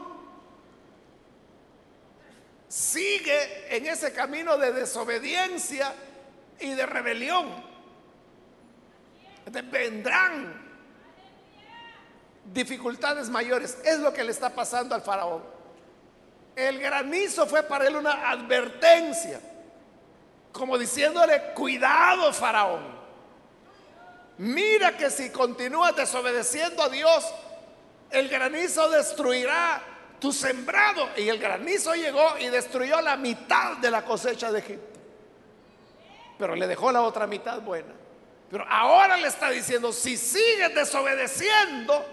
sigue 2.67 3.75
en 3.75 3.87
ese 3.87 4.13
camino 4.13 4.55
de 4.59 4.71
desobediencia 4.73 5.95
y 6.59 6.73
de 6.73 6.85
rebelión, 6.85 7.47
vendrán 9.71 10.61
dificultades 12.45 13.29
mayores. 13.29 13.77
Es 13.83 13.99
lo 13.99 14.13
que 14.13 14.23
le 14.23 14.31
está 14.31 14.49
pasando 14.49 14.95
al 14.95 15.01
faraón. 15.01 15.43
El 16.55 16.79
granizo 16.79 17.47
fue 17.47 17.63
para 17.63 17.87
él 17.87 17.95
una 17.95 18.29
advertencia, 18.29 19.39
como 20.51 20.77
diciéndole, 20.77 21.53
cuidado 21.55 22.31
faraón. 22.31 23.03
Mira 24.37 24.97
que 24.97 25.09
si 25.09 25.29
continúas 25.29 25.95
desobedeciendo 25.95 26.83
a 26.83 26.89
Dios, 26.89 27.25
el 28.09 28.29
granizo 28.29 28.89
destruirá 28.89 29.81
tu 30.19 30.31
sembrado. 30.31 31.09
Y 31.17 31.29
el 31.29 31.39
granizo 31.39 31.93
llegó 31.95 32.37
y 32.39 32.47
destruyó 32.47 33.01
la 33.01 33.17
mitad 33.17 33.77
de 33.77 33.91
la 33.91 34.05
cosecha 34.05 34.51
de 34.51 34.59
Egipto. 34.59 34.99
Pero 36.37 36.55
le 36.55 36.67
dejó 36.67 36.91
la 36.91 37.01
otra 37.01 37.27
mitad 37.27 37.61
buena. 37.61 37.93
Pero 38.49 38.65
ahora 38.69 39.17
le 39.17 39.27
está 39.27 39.49
diciendo, 39.49 39.91
si 39.91 40.17
sigues 40.17 40.75
desobedeciendo, 40.75 42.05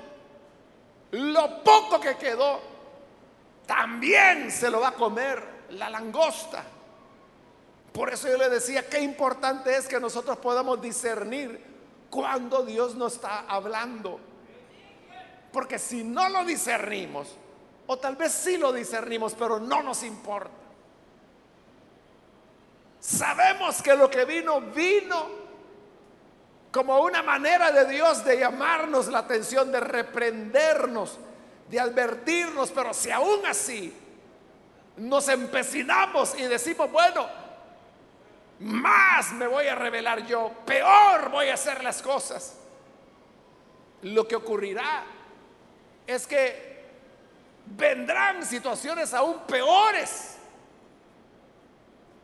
lo 1.12 1.62
poco 1.62 2.00
que 2.00 2.17
quedó, 2.17 2.61
también 3.67 4.50
se 4.50 4.71
lo 4.71 4.81
va 4.81 4.89
a 4.89 4.95
comer 4.95 5.43
la 5.71 5.91
langosta. 5.91 6.65
Por 7.93 8.12
eso 8.12 8.29
yo 8.29 8.39
le 8.39 8.49
decía, 8.49 8.89
qué 8.89 9.00
importante 9.00 9.77
es 9.77 9.89
que 9.89 9.99
nosotros 9.99 10.39
podamos 10.39 10.81
discernir 10.81 11.62
cuando 12.09 12.62
Dios 12.62 12.95
nos 12.95 13.15
está 13.15 13.41
hablando. 13.41 14.21
Porque 15.53 15.79
si 15.79 16.05
no 16.05 16.29
lo 16.29 16.45
discernimos, 16.45 17.29
o 17.87 17.97
tal 17.99 18.17
vez 18.17 18.33
sí 18.33 18.57
lo 18.57 18.73
discernimos, 18.73 19.35
pero 19.35 19.59
no 19.59 19.83
nos 19.83 20.05
importa. 20.05 20.60
Sabemos 23.00 23.83
que 23.83 23.95
lo 23.95 24.11
que 24.11 24.25
vino, 24.25 24.61
vino 24.61 25.40
como 26.71 27.00
una 27.00 27.23
manera 27.23 27.73
de 27.73 27.87
Dios 27.87 28.25
de 28.25 28.38
llamarnos 28.38 29.09
la 29.09 29.21
atención, 29.21 29.73
de 29.73 29.80
reprendernos, 29.80 31.19
de 31.69 31.80
advertirnos, 31.80 32.71
pero 32.71 32.95
si 32.95 33.11
aún 33.11 33.45
así 33.47 33.97
nos 34.97 35.28
empecinamos 35.28 36.38
y 36.38 36.42
decimos, 36.42 36.90
bueno, 36.92 37.26
más 38.61 39.33
me 39.33 39.47
voy 39.47 39.66
a 39.66 39.75
revelar 39.75 40.26
yo, 40.26 40.52
peor 40.66 41.30
voy 41.30 41.49
a 41.49 41.54
hacer 41.54 41.83
las 41.83 42.02
cosas, 42.02 42.57
lo 44.02 44.28
que 44.28 44.37
ocurrirá 44.37 45.04
es 46.07 46.26
que 46.26 46.85
vendrán 47.66 48.45
situaciones 48.45 49.14
aún 49.14 49.40
peores. 49.47 50.30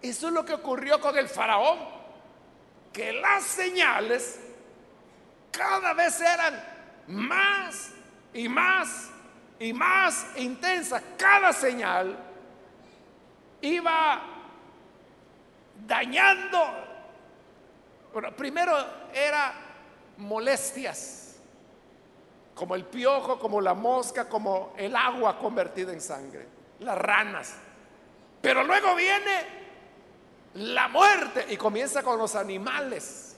Eso 0.09 0.29
es 0.29 0.33
lo 0.33 0.45
que 0.45 0.55
ocurrió 0.55 1.01
con 1.01 1.17
el 1.19 1.29
faraón, 1.29 1.79
que 2.93 3.13
las 3.13 3.43
señales 3.43 4.41
cada 5.51 5.95
vez 5.95 6.21
eran 6.21 6.65
más 7.09 7.91
y 8.33 8.49
más 8.49 9.11
y 9.59 9.73
más 9.73 10.27
intensas. 10.37 11.03
Cada 11.19 11.53
señal 11.53 12.17
iba 13.63 14.23
dañando. 15.87 16.59
Bueno, 18.13 18.35
primero 18.37 18.77
era 19.13 19.55
molestias, 20.19 21.37
como 22.55 22.75
el 22.75 22.85
piojo, 22.85 23.39
como 23.39 23.61
la 23.61 23.75
mosca, 23.75 24.29
como 24.29 24.73
el 24.77 24.95
agua 24.95 25.39
convertida 25.39 25.93
en 25.93 26.01
sangre, 26.01 26.47
las 26.81 26.97
ranas. 26.97 27.57
Pero 28.41 28.63
luego 28.63 28.95
viene 28.95 29.66
la 30.57 30.89
muerte 30.89 31.47
y 31.51 31.57
comienza 31.57 32.03
con 32.03 32.19
los 32.19 32.35
animales. 32.35 33.37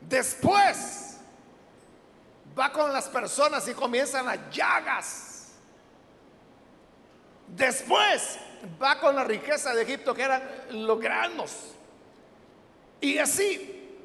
Después 0.00 1.18
va 2.58 2.72
con 2.72 2.92
las 2.92 3.08
personas 3.08 3.66
y 3.68 3.74
comienzan 3.74 4.26
las 4.26 4.50
llagas. 4.50 5.52
Después 7.46 8.38
va 8.82 8.98
con 8.98 9.14
la 9.14 9.24
riqueza 9.24 9.74
de 9.74 9.82
Egipto 9.82 10.14
que 10.14 10.22
eran 10.22 10.42
los 10.70 10.98
granos. 10.98 11.74
Y 13.00 13.18
así, 13.18 13.98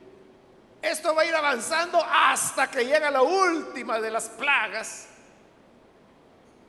esto 0.81 1.15
va 1.15 1.23
a 1.23 1.25
ir 1.25 1.35
avanzando 1.35 2.03
hasta 2.03 2.69
que 2.69 2.85
llega 2.85 3.09
la 3.09 3.23
última 3.23 3.99
de 3.99 4.11
las 4.11 4.29
plagas. 4.29 5.07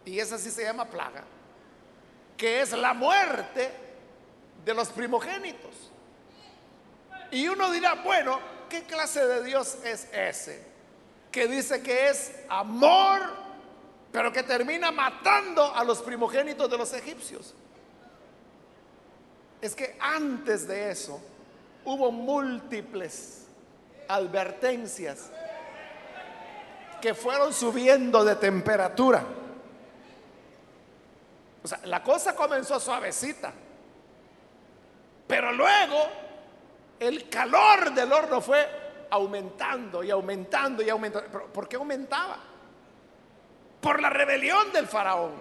Y 0.06 0.18
esa 0.18 0.38
sí 0.38 0.50
se 0.50 0.62
llama 0.62 0.86
plaga, 0.86 1.24
que 2.38 2.62
es 2.62 2.72
la 2.72 2.94
muerte 2.94 3.87
de 4.64 4.74
los 4.74 4.88
primogénitos. 4.88 5.90
Y 7.30 7.48
uno 7.48 7.70
dirá, 7.70 7.94
bueno, 7.94 8.40
¿qué 8.68 8.84
clase 8.84 9.26
de 9.26 9.44
Dios 9.44 9.78
es 9.84 10.08
ese? 10.12 10.66
Que 11.30 11.46
dice 11.46 11.82
que 11.82 12.08
es 12.08 12.32
amor, 12.48 13.20
pero 14.12 14.32
que 14.32 14.42
termina 14.42 14.90
matando 14.90 15.74
a 15.74 15.84
los 15.84 16.00
primogénitos 16.00 16.70
de 16.70 16.78
los 16.78 16.92
egipcios 16.92 17.54
es 19.60 19.74
que 19.74 19.96
antes 20.00 20.66
de 20.66 20.90
eso 20.90 21.20
hubo 21.84 22.10
múltiples 22.12 23.46
advertencias 24.06 25.30
que 27.00 27.14
fueron 27.14 27.52
subiendo 27.52 28.24
de 28.24 28.36
temperatura. 28.36 29.24
O 31.62 31.68
sea, 31.68 31.80
la 31.84 32.02
cosa 32.02 32.34
comenzó 32.34 32.78
suavecita, 32.80 33.52
pero 35.28 35.52
luego 35.52 36.08
el 36.98 37.28
calor 37.28 37.92
del 37.92 38.12
horno 38.12 38.40
fue 38.40 38.66
aumentando 39.10 40.02
y 40.02 40.10
aumentando 40.10 40.82
y 40.82 40.88
aumentando. 40.88 41.44
¿Por 41.52 41.68
qué 41.68 41.76
aumentaba? 41.76 42.38
Por 43.80 44.00
la 44.00 44.10
rebelión 44.10 44.72
del 44.72 44.88
faraón. 44.88 45.32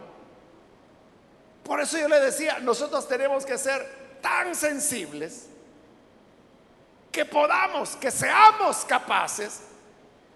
Por 1.64 1.82
eso 1.82 1.98
yo 1.98 2.08
le 2.08 2.20
decía, 2.20 2.60
nosotros 2.60 3.08
tenemos 3.08 3.46
que 3.46 3.58
ser 3.58 4.20
tan 4.22 4.54
sensibles 4.56 5.50
que 7.12 7.26
podamos, 7.26 7.96
que 7.96 8.12
seamos 8.12 8.86
capaces 8.86 9.64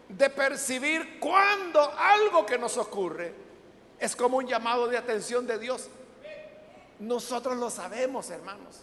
de 0.09 0.29
percibir 0.29 1.19
cuando 1.19 1.93
algo 1.97 2.45
que 2.45 2.57
nos 2.57 2.77
ocurre 2.77 3.33
es 3.99 4.15
como 4.15 4.37
un 4.37 4.47
llamado 4.47 4.87
de 4.87 4.97
atención 4.97 5.45
de 5.45 5.59
Dios. 5.59 5.89
Nosotros 6.99 7.57
lo 7.57 7.69
sabemos, 7.69 8.29
hermanos. 8.29 8.81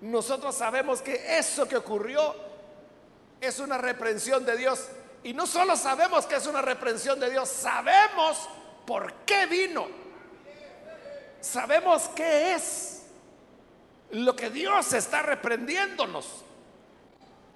Nosotros 0.00 0.54
sabemos 0.54 1.02
que 1.02 1.38
eso 1.38 1.68
que 1.68 1.76
ocurrió 1.76 2.34
es 3.40 3.58
una 3.58 3.78
reprensión 3.78 4.44
de 4.44 4.56
Dios. 4.56 4.88
Y 5.22 5.34
no 5.34 5.46
solo 5.46 5.76
sabemos 5.76 6.26
que 6.26 6.36
es 6.36 6.46
una 6.46 6.62
reprensión 6.62 7.20
de 7.20 7.30
Dios, 7.30 7.48
sabemos 7.48 8.48
por 8.86 9.12
qué 9.26 9.46
vino. 9.46 9.86
Sabemos 11.40 12.08
qué 12.14 12.54
es 12.54 13.02
lo 14.12 14.34
que 14.34 14.50
Dios 14.50 14.92
está 14.92 15.22
reprendiéndonos. 15.22 16.44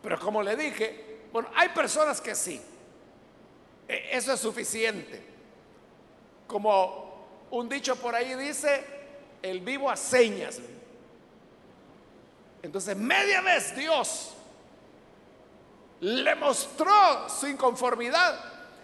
Pero 0.02 0.18
como 0.20 0.42
le 0.42 0.56
dije, 0.56 1.22
bueno, 1.32 1.48
hay 1.54 1.70
personas 1.70 2.20
que 2.20 2.34
sí. 2.34 2.60
E, 3.88 4.08
eso 4.12 4.32
es 4.32 4.40
suficiente. 4.40 5.22
Como 6.46 7.46
un 7.50 7.68
dicho 7.68 7.96
por 7.96 8.14
ahí 8.14 8.34
dice, 8.34 8.84
el 9.42 9.60
vivo 9.60 9.90
a 9.90 9.96
señas. 9.96 10.60
Entonces, 12.64 12.96
media 12.96 13.42
vez 13.42 13.76
Dios 13.76 14.34
le 16.00 16.34
mostró 16.34 17.28
su 17.28 17.46
inconformidad. 17.46 18.40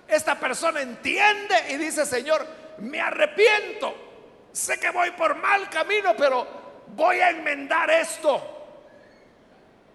Esta 0.06 0.38
persona 0.38 0.82
entiende 0.82 1.54
y 1.70 1.78
dice, 1.78 2.04
Señor, 2.04 2.46
me 2.76 3.00
arrepiento. 3.00 4.48
Sé 4.52 4.78
que 4.78 4.90
voy 4.90 5.12
por 5.12 5.34
mal 5.34 5.70
camino, 5.70 6.14
pero 6.14 6.46
voy 6.88 7.20
a 7.20 7.30
enmendar 7.30 7.90
esto. 7.90 8.58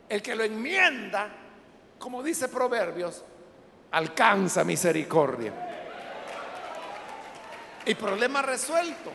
El 0.09 0.19
que 0.19 0.33
lo 0.33 0.43
enmienda, 0.43 1.29
como 1.99 2.23
dice 2.23 2.49
Proverbios, 2.49 3.23
alcanza 3.91 4.63
misericordia. 4.63 5.53
Y 7.85 7.93
problema 7.93 8.41
resuelto. 8.41 9.11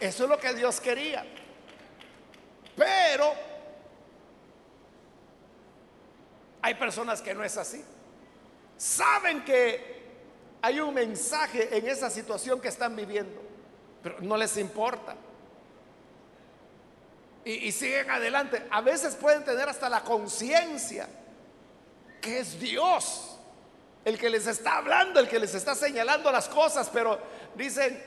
Eso 0.00 0.24
es 0.24 0.30
lo 0.30 0.38
que 0.38 0.54
Dios 0.54 0.80
quería. 0.80 1.26
Pero 2.74 3.47
hay 6.62 6.74
personas 6.74 7.22
que 7.22 7.34
no 7.34 7.44
es 7.44 7.56
así. 7.56 7.84
Saben 8.76 9.44
que 9.44 9.98
hay 10.62 10.80
un 10.80 10.94
mensaje 10.94 11.76
en 11.76 11.88
esa 11.88 12.10
situación 12.10 12.60
que 12.60 12.68
están 12.68 12.94
viviendo, 12.96 13.40
pero 14.02 14.16
no 14.20 14.36
les 14.36 14.56
importa 14.56 15.16
y, 17.48 17.72
siguen 17.72 18.10
adelante. 18.10 18.66
A 18.70 18.80
veces 18.82 19.14
pueden 19.16 19.42
tener 19.44 19.68
hasta 19.68 19.88
la 19.88 20.02
conciencia 20.02 21.08
que 22.20 22.40
es 22.40 22.60
Dios 22.60 23.36
el 24.04 24.18
que 24.18 24.28
les 24.28 24.46
está 24.46 24.76
hablando, 24.76 25.20
el 25.20 25.28
que 25.28 25.38
les 25.38 25.54
está 25.54 25.74
señalando 25.74 26.30
las 26.30 26.48
cosas, 26.48 26.90
pero 26.92 27.18
dicen, 27.54 28.02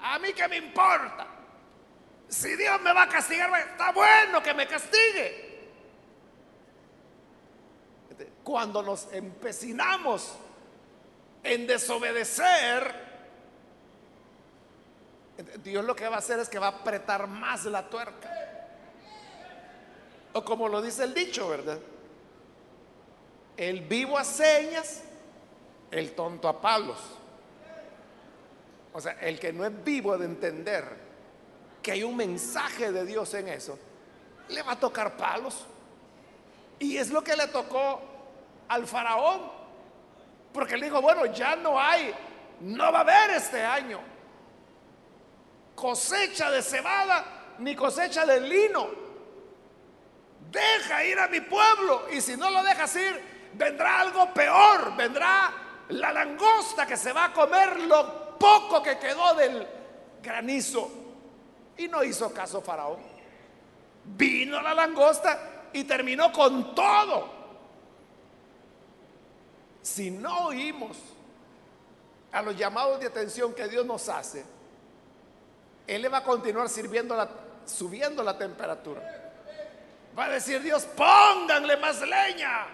a 0.00 0.18
mí 0.18 0.32
que 0.32 0.46
me 0.48 0.56
importa. 0.56 1.26
Si 2.28 2.54
Dios 2.56 2.80
me 2.80 2.92
va 2.92 3.02
a 3.02 3.08
castigar, 3.08 3.50
está 3.60 3.92
bueno 3.92 4.42
que 4.42 4.54
me 4.54 4.66
castigue. 4.66 5.49
Cuando 8.44 8.82
nos 8.82 9.12
empecinamos 9.12 10.34
en 11.42 11.66
desobedecer, 11.66 13.10
Dios 15.62 15.84
lo 15.84 15.96
que 15.96 16.08
va 16.08 16.16
a 16.16 16.18
hacer 16.18 16.38
es 16.38 16.48
que 16.48 16.58
va 16.58 16.66
a 16.66 16.70
apretar 16.70 17.26
más 17.26 17.64
la 17.64 17.88
tuerca. 17.88 18.30
O 20.32 20.44
como 20.44 20.68
lo 20.68 20.80
dice 20.80 21.04
el 21.04 21.14
dicho, 21.14 21.48
¿verdad? 21.48 21.78
El 23.56 23.80
vivo 23.82 24.16
a 24.16 24.24
señas, 24.24 25.02
el 25.90 26.12
tonto 26.12 26.48
a 26.48 26.60
palos. 26.60 26.98
O 28.92 29.00
sea, 29.00 29.12
el 29.20 29.38
que 29.38 29.52
no 29.52 29.64
es 29.64 29.84
vivo 29.84 30.16
de 30.18 30.26
entender 30.26 30.84
que 31.82 31.92
hay 31.92 32.02
un 32.02 32.16
mensaje 32.16 32.92
de 32.92 33.04
Dios 33.04 33.32
en 33.34 33.48
eso, 33.48 33.78
le 34.48 34.62
va 34.62 34.72
a 34.72 34.80
tocar 34.80 35.16
palos. 35.16 35.66
Y 36.78 36.96
es 36.96 37.10
lo 37.10 37.22
que 37.22 37.36
le 37.36 37.46
tocó 37.48 38.09
al 38.70 38.86
faraón. 38.86 39.60
Porque 40.52 40.76
le 40.76 40.86
dijo, 40.86 41.00
bueno, 41.00 41.26
ya 41.26 41.54
no 41.54 41.78
hay, 41.78 42.12
no 42.60 42.90
va 42.90 42.98
a 42.98 43.02
haber 43.02 43.30
este 43.36 43.62
año 43.62 44.00
cosecha 45.76 46.50
de 46.50 46.60
cebada 46.60 47.24
ni 47.60 47.74
cosecha 47.74 48.26
de 48.26 48.38
lino 48.38 48.86
deja 50.50 51.04
ir 51.04 51.18
a 51.18 51.28
mi 51.28 51.40
pueblo 51.40 52.06
y 52.12 52.20
si 52.20 52.36
no 52.36 52.50
lo 52.50 52.62
dejas 52.62 52.94
ir, 52.96 53.50
vendrá 53.54 54.00
algo 54.00 54.32
peor, 54.34 54.96
vendrá 54.96 55.52
la 55.88 56.12
langosta 56.12 56.86
que 56.86 56.96
se 56.96 57.12
va 57.12 57.26
a 57.26 57.32
comer 57.32 57.80
lo 57.80 58.36
poco 58.38 58.82
que 58.82 58.98
quedó 58.98 59.34
del 59.34 59.66
granizo. 60.22 60.90
Y 61.76 61.88
no 61.88 62.02
hizo 62.02 62.32
caso 62.32 62.60
Faraón. 62.60 62.98
Vino 64.04 64.60
la 64.60 64.74
langosta 64.74 65.68
y 65.72 65.84
terminó 65.84 66.32
con 66.32 66.74
todo. 66.74 67.39
Si 69.92 70.08
no 70.08 70.46
oímos 70.46 70.96
a 72.30 72.42
los 72.42 72.56
llamados 72.56 73.00
de 73.00 73.06
atención 73.06 73.52
que 73.52 73.66
Dios 73.66 73.84
nos 73.84 74.08
hace, 74.08 74.44
Él 75.84 76.02
le 76.02 76.08
va 76.08 76.18
a 76.18 76.22
continuar 76.22 76.68
sirviendo 76.68 77.16
la, 77.16 77.28
subiendo 77.66 78.22
la 78.22 78.38
temperatura. 78.38 79.02
Va 80.16 80.26
a 80.26 80.28
decir 80.28 80.62
Dios, 80.62 80.84
pónganle 80.84 81.76
más 81.78 82.00
leña. 82.02 82.68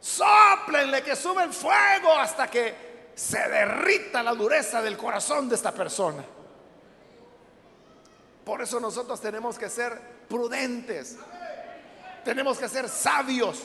Soplenle 0.00 1.00
que 1.04 1.14
sube 1.14 1.44
el 1.44 1.52
fuego 1.52 2.12
hasta 2.12 2.48
que 2.48 3.12
se 3.14 3.48
derrita 3.48 4.20
la 4.20 4.34
dureza 4.34 4.82
del 4.82 4.96
corazón 4.96 5.48
de 5.48 5.54
esta 5.54 5.70
persona. 5.70 6.24
Por 8.44 8.60
eso 8.62 8.80
nosotros 8.80 9.20
tenemos 9.20 9.56
que 9.56 9.70
ser 9.70 9.96
prudentes. 10.28 11.18
Tenemos 12.24 12.58
que 12.58 12.68
ser 12.68 12.88
sabios. 12.88 13.62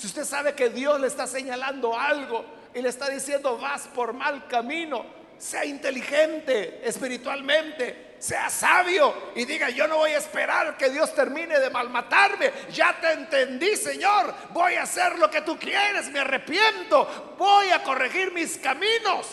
Si 0.00 0.06
usted 0.06 0.24
sabe 0.24 0.54
que 0.54 0.70
Dios 0.70 0.98
le 0.98 1.08
está 1.08 1.26
señalando 1.26 1.94
algo 1.94 2.42
y 2.72 2.80
le 2.80 2.88
está 2.88 3.10
diciendo 3.10 3.58
vas 3.58 3.82
por 3.88 4.14
mal 4.14 4.48
camino, 4.48 5.04
sea 5.36 5.62
inteligente 5.66 6.80
espiritualmente, 6.82 8.14
sea 8.18 8.48
sabio 8.48 9.12
y 9.34 9.44
diga, 9.44 9.68
yo 9.68 9.86
no 9.86 9.98
voy 9.98 10.12
a 10.12 10.16
esperar 10.16 10.78
que 10.78 10.88
Dios 10.88 11.14
termine 11.14 11.60
de 11.60 11.68
malmatarme. 11.68 12.50
Ya 12.72 12.96
te 12.98 13.12
entendí, 13.12 13.76
Señor. 13.76 14.34
Voy 14.54 14.76
a 14.76 14.84
hacer 14.84 15.18
lo 15.18 15.30
que 15.30 15.42
tú 15.42 15.58
quieres, 15.58 16.08
me 16.08 16.20
arrepiento. 16.20 17.36
Voy 17.38 17.68
a 17.68 17.82
corregir 17.82 18.32
mis 18.32 18.56
caminos. 18.56 19.26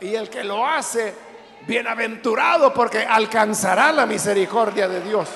Y 0.00 0.14
el 0.14 0.30
que 0.30 0.44
lo 0.44 0.64
hace, 0.64 1.12
bienaventurado 1.66 2.72
porque 2.72 3.00
alcanzará 3.04 3.90
la 3.90 4.06
misericordia 4.06 4.86
de 4.86 5.00
Dios. 5.00 5.28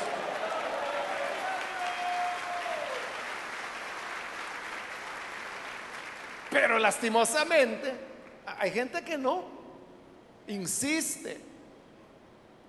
Pero 6.76 6.84
lastimosamente, 6.84 7.90
hay 8.58 8.70
gente 8.70 9.02
que 9.02 9.16
no, 9.16 9.44
insiste, 10.46 11.40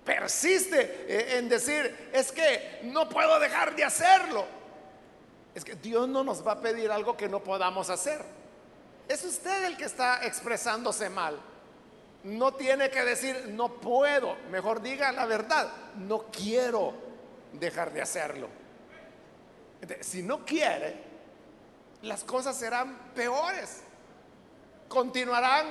persiste 0.02 1.04
eh, 1.06 1.36
en 1.36 1.46
decir, 1.46 2.08
es 2.10 2.32
que 2.32 2.80
no 2.84 3.06
puedo 3.06 3.38
dejar 3.38 3.76
de 3.76 3.84
hacerlo. 3.84 4.46
Es 5.54 5.62
que 5.62 5.74
Dios 5.74 6.08
no 6.08 6.24
nos 6.24 6.46
va 6.46 6.52
a 6.52 6.60
pedir 6.62 6.90
algo 6.90 7.18
que 7.18 7.28
no 7.28 7.44
podamos 7.44 7.90
hacer. 7.90 8.22
Es 9.06 9.22
usted 9.24 9.64
el 9.64 9.76
que 9.76 9.84
está 9.84 10.24
expresándose 10.24 11.10
mal. 11.10 11.38
No 12.24 12.54
tiene 12.54 12.88
que 12.88 13.04
decir, 13.04 13.48
no 13.48 13.74
puedo. 13.74 14.36
Mejor 14.50 14.80
diga 14.80 15.12
la 15.12 15.26
verdad, 15.26 15.70
no 15.96 16.28
quiero 16.32 16.94
dejar 17.52 17.92
de 17.92 18.00
hacerlo. 18.00 18.48
si 20.00 20.22
no 20.22 20.46
quiere, 20.46 20.96
las 22.00 22.24
cosas 22.24 22.56
serán 22.56 23.12
peores. 23.14 23.82
Continuarán 24.88 25.66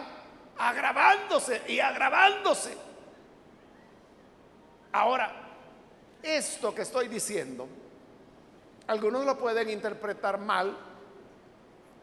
agravándose 0.58 1.62
y 1.68 1.80
agravándose. 1.80 2.76
Ahora, 4.92 5.32
esto 6.24 6.74
que 6.74 6.82
estoy 6.82 7.08
diciendo, 7.08 7.68
algunos 8.88 9.26
lo 9.26 9.38
pueden 9.38 9.70
interpretar 9.70 10.40
mal 10.40 10.78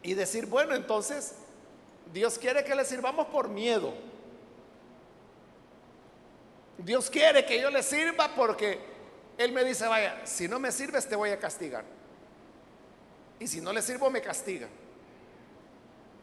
y 0.03 0.15
decir, 0.15 0.47
bueno, 0.47 0.75
entonces 0.75 1.35
Dios 2.13 2.39
quiere 2.39 2.63
que 2.65 2.75
le 2.75 2.85
sirvamos 2.85 3.27
por 3.29 3.49
miedo. 3.49 3.95
Dios 6.79 7.09
quiere 7.09 7.45
que 7.45 7.61
yo 7.61 7.71
le 7.71 7.83
sirva 7.83 8.35
porque 8.35 8.79
Él 9.39 9.53
me 9.53 9.65
dice, 9.65 9.87
vaya, 9.87 10.27
si 10.27 10.47
no 10.49 10.59
me 10.59 10.71
sirves 10.71 11.09
te 11.09 11.17
voy 11.17 11.31
a 11.31 11.39
castigar. 11.39 11.85
Y 13.41 13.47
si 13.47 13.61
no 13.61 13.73
le 13.73 13.83
sirvo, 13.83 14.11
me 14.11 14.21
castiga. 14.21 14.69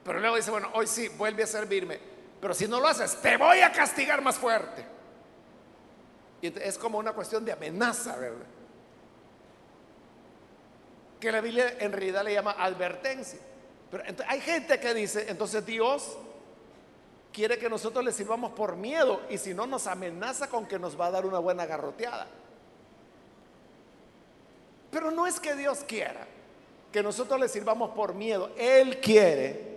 Pero 0.04 0.20
luego 0.20 0.36
dice, 0.36 0.52
bueno, 0.52 0.70
hoy 0.74 0.88
sí, 0.88 1.08
vuelve 1.10 1.44
a 1.44 1.48
servirme. 1.48 2.00
Pero 2.40 2.54
si 2.54 2.68
no 2.68 2.80
lo 2.80 2.88
haces, 2.88 3.22
te 3.22 3.38
voy 3.38 3.60
a 3.60 3.72
castigar 3.72 4.22
más 4.22 4.36
fuerte. 4.36 4.84
Y 6.42 6.48
es 6.60 6.78
como 6.78 6.98
una 6.98 7.14
cuestión 7.14 7.46
de 7.46 7.52
amenaza, 7.52 8.16
¿verdad? 8.18 8.48
Que 11.20 11.32
la 11.32 11.40
Biblia 11.40 11.76
en 11.80 11.92
realidad 11.92 12.24
le 12.24 12.34
llama 12.34 12.56
advertencia. 12.58 13.40
Pero 13.92 14.04
hay 14.28 14.42
gente 14.42 14.80
que 14.80 14.94
dice, 14.96 15.26
entonces 15.30 15.64
Dios 15.64 16.18
quiere 17.32 17.60
que 17.60 17.70
nosotros 17.70 18.04
le 18.04 18.12
sirvamos 18.12 18.54
por 18.54 18.76
miedo 18.76 19.22
y 19.30 19.38
si 19.38 19.54
no 19.54 19.68
nos 19.68 19.86
amenaza 19.86 20.50
con 20.50 20.66
que 20.66 20.80
nos 20.80 21.00
va 21.00 21.08
a 21.08 21.12
dar 21.12 21.26
una 21.28 21.38
buena 21.38 21.68
garroteada. 21.68 22.26
Pero 24.90 25.12
no 25.12 25.28
es 25.28 25.40
que 25.40 25.56
Dios 25.56 25.86
quiera 25.88 26.26
que 26.92 27.04
nosotros 27.04 27.40
le 27.40 27.48
sirvamos 27.48 27.92
por 27.92 28.16
miedo. 28.16 28.52
Él 28.58 29.00
quiere 29.00 29.71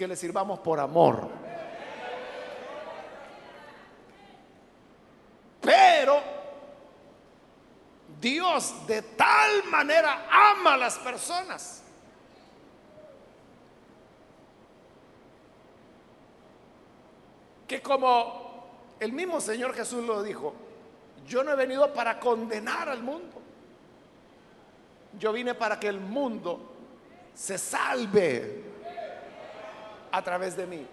que 0.00 0.08
le 0.08 0.16
sirvamos 0.16 0.60
por 0.60 0.80
amor. 0.80 1.28
Pero 5.60 6.22
Dios 8.18 8.86
de 8.86 9.02
tal 9.02 9.62
manera 9.64 10.26
ama 10.30 10.72
a 10.72 10.76
las 10.78 10.98
personas. 11.00 11.82
Que 17.68 17.82
como 17.82 18.94
el 18.98 19.12
mismo 19.12 19.38
Señor 19.38 19.74
Jesús 19.74 20.02
lo 20.06 20.22
dijo, 20.22 20.54
yo 21.26 21.44
no 21.44 21.52
he 21.52 21.56
venido 21.56 21.92
para 21.92 22.18
condenar 22.18 22.88
al 22.88 23.02
mundo, 23.02 23.42
yo 25.18 25.30
vine 25.30 25.52
para 25.52 25.78
que 25.78 25.88
el 25.88 26.00
mundo 26.00 26.72
se 27.34 27.58
salve 27.58 28.69
a 30.12 30.22
través 30.22 30.56
de 30.56 30.66
mí. 30.66 30.86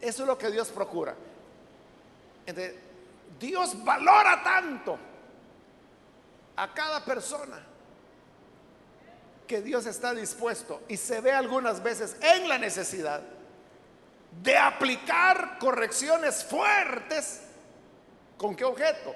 Eso 0.00 0.22
es 0.22 0.26
lo 0.26 0.36
que 0.36 0.50
Dios 0.50 0.68
procura. 0.68 1.14
Dios 3.38 3.84
valora 3.84 4.42
tanto 4.42 4.98
a 6.56 6.72
cada 6.72 7.04
persona 7.04 7.58
que 9.46 9.62
Dios 9.62 9.86
está 9.86 10.14
dispuesto 10.14 10.82
y 10.88 10.96
se 10.96 11.20
ve 11.20 11.32
algunas 11.32 11.82
veces 11.82 12.16
en 12.20 12.48
la 12.48 12.58
necesidad 12.58 13.22
de 14.42 14.56
aplicar 14.56 15.58
correcciones 15.58 16.44
fuertes. 16.44 17.42
¿Con 18.36 18.54
qué 18.54 18.64
objeto? 18.64 19.14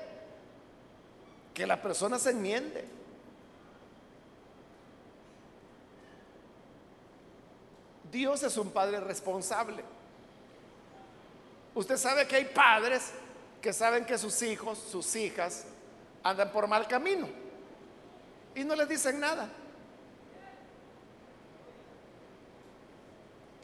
que 1.59 1.66
la 1.66 1.83
persona 1.83 2.21
se 2.21 2.31
enmiende. 2.31 2.85
Dios 8.11 8.42
es 8.42 8.57
un 8.57 8.71
padre 8.71 9.01
responsable. 9.01 9.83
Usted 11.75 11.97
sabe 11.97 12.27
que 12.27 12.37
hay 12.37 12.44
padres 12.47 13.12
que 13.61 13.73
saben 13.73 14.05
que 14.05 14.18
sus 14.18 14.40
hijos, 14.42 14.79
sus 14.79 15.14
hijas, 15.16 15.64
andan 16.23 16.51
por 16.51 16.66
mal 16.66 16.87
camino 16.87 17.29
y 18.55 18.64
no 18.64 18.75
les 18.75 18.88
dicen 18.88 19.21
nada. 19.21 19.49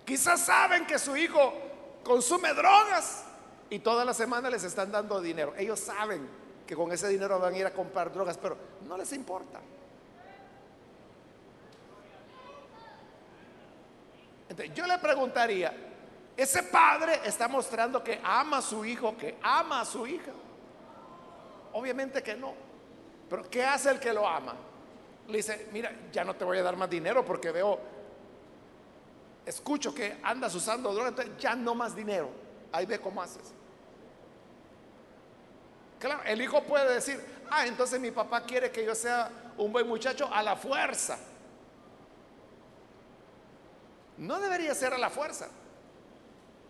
Quizás 0.04 0.40
saben 0.40 0.86
que 0.86 0.98
su 0.98 1.16
hijo 1.16 1.52
consume 2.04 2.52
drogas 2.52 3.24
y 3.70 3.78
toda 3.78 4.04
la 4.04 4.12
semana 4.12 4.50
les 4.50 4.62
están 4.62 4.92
dando 4.92 5.20
dinero. 5.20 5.54
Ellos 5.56 5.80
saben 5.80 6.28
que 6.66 6.76
con 6.76 6.92
ese 6.92 7.08
dinero 7.08 7.38
van 7.38 7.54
a 7.54 7.58
ir 7.58 7.66
a 7.66 7.72
comprar 7.72 8.12
drogas, 8.12 8.38
pero 8.38 8.56
no 8.86 8.96
les 8.96 9.12
importa. 9.12 9.60
Entonces, 14.48 14.74
yo 14.74 14.86
le 14.86 14.98
preguntaría, 14.98 15.72
ese 16.36 16.64
padre 16.64 17.20
está 17.24 17.48
mostrando 17.48 18.02
que 18.02 18.20
ama 18.22 18.58
a 18.58 18.62
su 18.62 18.84
hijo, 18.84 19.16
que 19.16 19.38
ama 19.42 19.80
a 19.80 19.84
su 19.84 20.06
hija. 20.06 20.32
Obviamente 21.72 22.22
que 22.22 22.34
no. 22.34 22.54
Pero 23.28 23.48
¿qué 23.48 23.64
hace 23.64 23.90
el 23.90 24.00
que 24.00 24.12
lo 24.12 24.26
ama? 24.26 24.54
Le 25.28 25.38
dice, 25.38 25.68
mira, 25.72 25.92
ya 26.12 26.24
no 26.24 26.34
te 26.34 26.44
voy 26.44 26.58
a 26.58 26.62
dar 26.62 26.76
más 26.76 26.90
dinero 26.90 27.24
porque 27.24 27.50
veo, 27.50 27.80
escucho 29.46 29.94
que 29.94 30.18
andas 30.22 30.54
usando 30.54 30.92
drogas, 30.92 31.10
entonces 31.10 31.34
ya 31.38 31.54
no 31.54 31.74
más 31.74 31.96
dinero. 31.96 32.28
Ahí 32.72 32.86
ve 32.86 32.98
cómo 33.00 33.22
haces. 33.22 33.52
Claro, 35.98 36.22
el 36.24 36.42
hijo 36.42 36.62
puede 36.64 36.94
decir, 36.94 37.18
ah, 37.50 37.66
entonces 37.66 37.98
mi 38.00 38.10
papá 38.10 38.42
quiere 38.42 38.70
que 38.70 38.84
yo 38.84 38.94
sea 38.94 39.30
un 39.56 39.72
buen 39.72 39.88
muchacho 39.88 40.28
a 40.32 40.42
la 40.42 40.56
fuerza. 40.56 41.18
No 44.18 44.40
debería 44.40 44.74
ser 44.74 44.92
a 44.94 44.98
la 44.98 45.10
fuerza. 45.10 45.48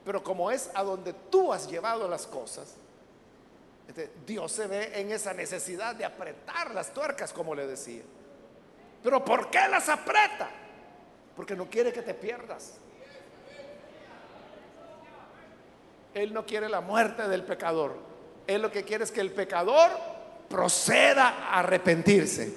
Pero 0.04 0.22
como 0.22 0.50
es 0.50 0.70
a 0.74 0.82
donde 0.82 1.12
tú 1.12 1.52
has 1.52 1.68
llevado 1.70 2.08
las 2.08 2.26
cosas, 2.26 2.74
este, 3.88 4.10
Dios 4.26 4.52
se 4.52 4.66
ve 4.66 5.00
en 5.00 5.10
esa 5.12 5.32
necesidad 5.34 5.94
de 5.94 6.04
apretar 6.04 6.74
las 6.74 6.92
tuercas, 6.92 7.32
como 7.32 7.54
le 7.54 7.66
decía. 7.66 8.02
Pero 9.02 9.24
¿por 9.24 9.50
qué 9.50 9.66
las 9.68 9.88
aprieta? 9.88 10.48
Porque 11.36 11.54
no 11.54 11.66
quiere 11.68 11.92
que 11.92 12.02
te 12.02 12.14
pierdas. 12.14 12.74
Él 16.14 16.32
no 16.32 16.46
quiere 16.46 16.68
la 16.68 16.80
muerte 16.80 17.26
del 17.26 17.42
pecador 17.42 17.96
Él 18.46 18.62
lo 18.62 18.70
que 18.70 18.84
quiere 18.84 19.02
es 19.02 19.10
que 19.10 19.20
el 19.20 19.32
pecador 19.32 19.90
proceda 20.48 21.28
a 21.28 21.58
arrepentirse. 21.58 22.54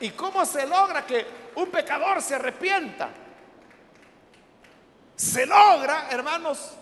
¿Y 0.00 0.10
cómo 0.10 0.44
se 0.46 0.66
logra 0.66 1.04
que 1.04 1.26
un 1.56 1.70
pecador 1.70 2.22
se 2.22 2.34
arrepienta? 2.36 3.10
Se 5.16 5.44
logra, 5.46 6.08
hermanos, 6.10 6.74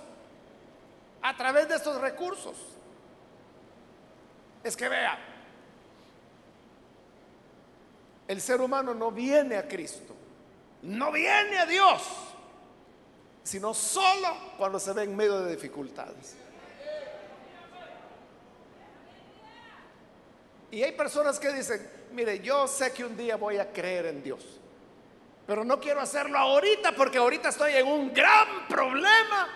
a 1.22 1.36
través 1.36 1.68
de 1.68 1.76
estos 1.76 2.00
recursos. 2.00 2.56
Es 4.62 4.76
que 4.76 4.88
vea, 4.88 5.18
el 8.28 8.40
ser 8.40 8.60
humano 8.60 8.92
no 8.92 9.10
viene 9.10 9.56
a 9.56 9.66
Cristo, 9.66 10.14
no 10.82 11.12
viene 11.12 11.58
a 11.58 11.66
Dios, 11.66 12.02
sino 13.42 13.72
solo 13.72 14.36
cuando 14.58 14.78
se 14.78 14.92
ve 14.92 15.04
en 15.04 15.16
medio 15.16 15.40
de 15.40 15.54
dificultades. 15.54 16.36
Y 20.70 20.82
hay 20.82 20.92
personas 20.92 21.38
que 21.38 21.52
dicen, 21.52 21.95
mire, 22.16 22.40
yo 22.40 22.66
sé 22.66 22.92
que 22.92 23.04
un 23.04 23.14
día 23.14 23.36
voy 23.36 23.58
a 23.58 23.70
creer 23.70 24.06
en 24.06 24.22
Dios, 24.22 24.42
pero 25.46 25.64
no 25.64 25.78
quiero 25.78 26.00
hacerlo 26.00 26.38
ahorita 26.38 26.92
porque 26.92 27.18
ahorita 27.18 27.50
estoy 27.50 27.74
en 27.74 27.86
un 27.86 28.12
gran 28.12 28.66
problema. 28.68 29.48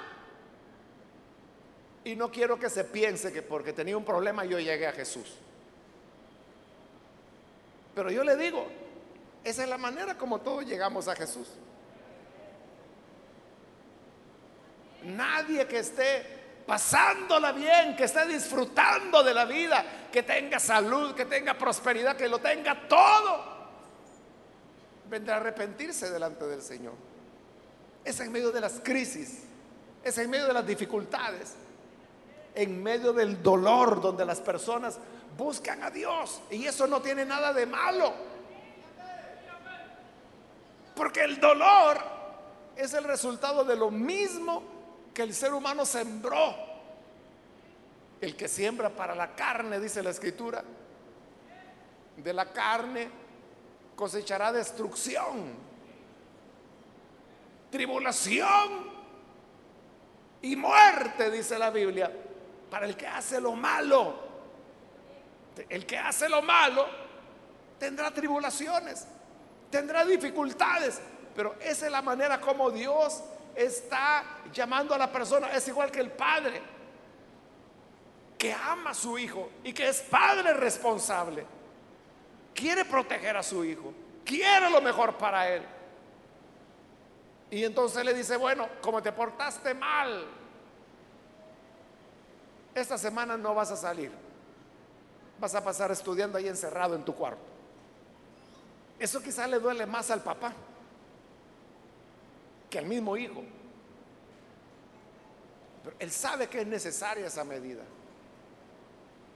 Y 2.04 2.14
no 2.16 2.30
quiero 2.30 2.58
que 2.58 2.70
se 2.70 2.84
piense 2.84 3.32
que 3.32 3.42
porque 3.42 3.72
tenía 3.72 3.96
un 3.96 4.04
problema 4.04 4.44
yo 4.44 4.58
llegué 4.58 4.86
a 4.86 4.92
Jesús. 4.92 5.34
Pero 7.94 8.10
yo 8.10 8.22
le 8.24 8.36
digo, 8.36 8.66
esa 9.42 9.62
es 9.62 9.68
la 9.68 9.78
manera 9.78 10.16
como 10.16 10.40
todos 10.40 10.64
llegamos 10.66 11.08
a 11.08 11.16
Jesús. 11.16 11.48
Nadie 15.02 15.66
que 15.66 15.78
esté 15.78 16.40
pasándola 16.66 17.52
bien, 17.52 17.96
que 17.96 18.04
esté 18.04 18.26
disfrutando 18.26 19.22
de 19.22 19.34
la 19.34 19.44
vida, 19.46 19.84
que 20.10 20.22
tenga 20.22 20.58
salud, 20.58 21.14
que 21.14 21.24
tenga 21.24 21.56
prosperidad, 21.56 22.16
que 22.16 22.28
lo 22.28 22.38
tenga 22.38 22.88
todo, 22.88 23.44
vendrá 25.08 25.34
a 25.34 25.36
arrepentirse 25.38 26.10
delante 26.10 26.46
del 26.46 26.62
Señor. 26.62 26.94
Es 28.04 28.20
en 28.20 28.32
medio 28.32 28.50
de 28.50 28.60
las 28.60 28.80
crisis, 28.80 29.42
es 30.02 30.18
en 30.18 30.30
medio 30.30 30.46
de 30.46 30.52
las 30.52 30.66
dificultades, 30.66 31.54
en 32.54 32.82
medio 32.82 33.12
del 33.12 33.42
dolor 33.42 34.00
donde 34.00 34.24
las 34.24 34.40
personas 34.40 34.98
buscan 35.36 35.82
a 35.82 35.90
Dios. 35.90 36.40
Y 36.50 36.66
eso 36.66 36.86
no 36.86 37.00
tiene 37.00 37.24
nada 37.24 37.52
de 37.52 37.66
malo. 37.66 38.12
Porque 40.94 41.22
el 41.22 41.40
dolor 41.40 41.98
es 42.76 42.94
el 42.94 43.04
resultado 43.04 43.64
de 43.64 43.76
lo 43.76 43.90
mismo 43.90 44.62
que 45.14 45.22
el 45.22 45.34
ser 45.34 45.52
humano 45.52 45.84
sembró. 45.84 46.69
El 48.20 48.36
que 48.36 48.48
siembra 48.48 48.90
para 48.90 49.14
la 49.14 49.34
carne, 49.34 49.80
dice 49.80 50.02
la 50.02 50.10
escritura, 50.10 50.62
de 52.16 52.32
la 52.34 52.52
carne 52.52 53.08
cosechará 53.96 54.52
destrucción, 54.52 55.54
tribulación 57.70 58.90
y 60.42 60.54
muerte, 60.54 61.30
dice 61.30 61.58
la 61.58 61.70
Biblia, 61.70 62.10
para 62.70 62.86
el 62.86 62.96
que 62.96 63.06
hace 63.06 63.40
lo 63.40 63.52
malo. 63.52 64.28
El 65.68 65.84
que 65.86 65.98
hace 65.98 66.28
lo 66.28 66.42
malo 66.42 66.86
tendrá 67.78 68.10
tribulaciones, 68.12 69.06
tendrá 69.70 70.04
dificultades, 70.04 71.00
pero 71.34 71.56
esa 71.60 71.86
es 71.86 71.92
la 71.92 72.02
manera 72.02 72.40
como 72.40 72.70
Dios 72.70 73.22
está 73.54 74.24
llamando 74.52 74.94
a 74.94 74.98
la 74.98 75.10
persona. 75.10 75.52
Es 75.52 75.66
igual 75.68 75.90
que 75.90 76.00
el 76.00 76.10
padre 76.10 76.62
que 78.40 78.54
ama 78.54 78.92
a 78.92 78.94
su 78.94 79.18
hijo 79.18 79.50
y 79.62 79.74
que 79.74 79.86
es 79.86 80.00
padre 80.00 80.54
responsable. 80.54 81.44
Quiere 82.54 82.86
proteger 82.86 83.36
a 83.36 83.42
su 83.42 83.62
hijo, 83.66 83.92
quiere 84.24 84.70
lo 84.70 84.80
mejor 84.80 85.18
para 85.18 85.46
él. 85.46 85.62
Y 87.50 87.62
entonces 87.62 88.02
le 88.02 88.14
dice, 88.14 88.38
bueno, 88.38 88.66
como 88.80 89.02
te 89.02 89.12
portaste 89.12 89.74
mal, 89.74 90.26
esta 92.74 92.96
semana 92.96 93.36
no 93.36 93.54
vas 93.54 93.72
a 93.72 93.76
salir. 93.76 94.10
Vas 95.38 95.54
a 95.54 95.62
pasar 95.62 95.90
estudiando 95.90 96.38
ahí 96.38 96.48
encerrado 96.48 96.94
en 96.94 97.04
tu 97.04 97.14
cuarto. 97.14 97.42
Eso 98.98 99.22
quizá 99.22 99.46
le 99.46 99.58
duele 99.58 99.84
más 99.84 100.10
al 100.10 100.22
papá 100.22 100.54
que 102.70 102.78
al 102.78 102.86
mismo 102.86 103.18
hijo. 103.18 103.44
Pero 105.84 105.96
él 105.98 106.10
sabe 106.10 106.48
que 106.48 106.62
es 106.62 106.66
necesaria 106.66 107.26
esa 107.26 107.44
medida. 107.44 107.82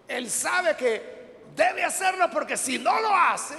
Él 0.09 0.31
sabe 0.31 0.77
que 0.77 1.15
debe 1.55 1.85
hacerlo 1.85 2.29
porque 2.31 2.57
si 2.57 2.79
no 2.79 3.01
lo 3.01 3.15
hace, 3.15 3.57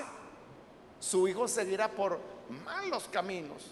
su 0.99 1.27
hijo 1.27 1.47
seguirá 1.47 1.89
por 1.89 2.19
malos 2.65 3.07
caminos. 3.11 3.71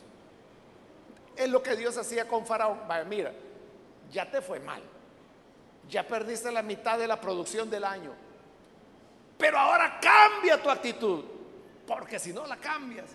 Es 1.36 1.50
lo 1.50 1.62
que 1.62 1.76
Dios 1.76 1.98
hacía 1.98 2.28
con 2.28 2.46
Faraón. 2.46 2.80
Mira, 3.08 3.32
ya 4.12 4.30
te 4.30 4.42
fue 4.42 4.60
mal. 4.60 4.82
Ya 5.90 6.08
perdiste 6.08 6.52
la 6.52 6.62
mitad 6.62 6.98
de 6.98 7.08
la 7.08 7.20
producción 7.20 7.70
del 7.70 7.84
año. 7.84 8.14
Pero 9.38 9.58
ahora 9.58 10.00
cambia 10.00 10.62
tu 10.62 10.70
actitud. 10.70 11.26
Porque 11.86 12.18
si 12.18 12.32
no 12.32 12.46
la 12.46 12.58
cambias, 12.58 13.10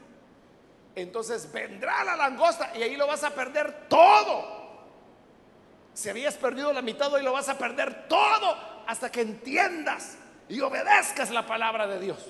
entonces 0.94 1.50
vendrá 1.50 2.04
la 2.04 2.16
langosta 2.16 2.76
y 2.76 2.82
ahí 2.82 2.96
lo 2.96 3.06
vas 3.06 3.24
a 3.24 3.30
perder 3.30 3.86
todo. 3.88 4.58
Si 5.94 6.08
habías 6.08 6.34
perdido 6.34 6.72
la 6.72 6.82
mitad, 6.82 7.12
hoy 7.12 7.22
lo 7.22 7.32
vas 7.32 7.48
a 7.48 7.56
perder 7.56 8.06
todo 8.08 8.77
hasta 8.88 9.12
que 9.12 9.20
entiendas 9.20 10.16
y 10.48 10.62
obedezcas 10.62 11.28
la 11.30 11.46
palabra 11.46 11.86
de 11.86 12.00
Dios. 12.00 12.26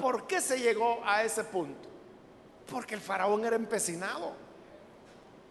¿Por 0.00 0.26
qué 0.26 0.40
se 0.40 0.58
llegó 0.58 1.00
a 1.06 1.22
ese 1.22 1.44
punto? 1.44 1.88
Porque 2.68 2.96
el 2.96 3.00
faraón 3.00 3.44
era 3.44 3.54
empecinado. 3.54 4.34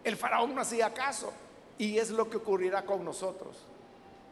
El 0.04 0.14
faraón 0.18 0.54
no 0.54 0.60
hacía 0.60 0.92
caso. 0.92 1.32
Y 1.78 1.96
es 1.96 2.10
lo 2.10 2.28
que 2.28 2.36
ocurrirá 2.36 2.84
con 2.84 3.02
nosotros. 3.02 3.56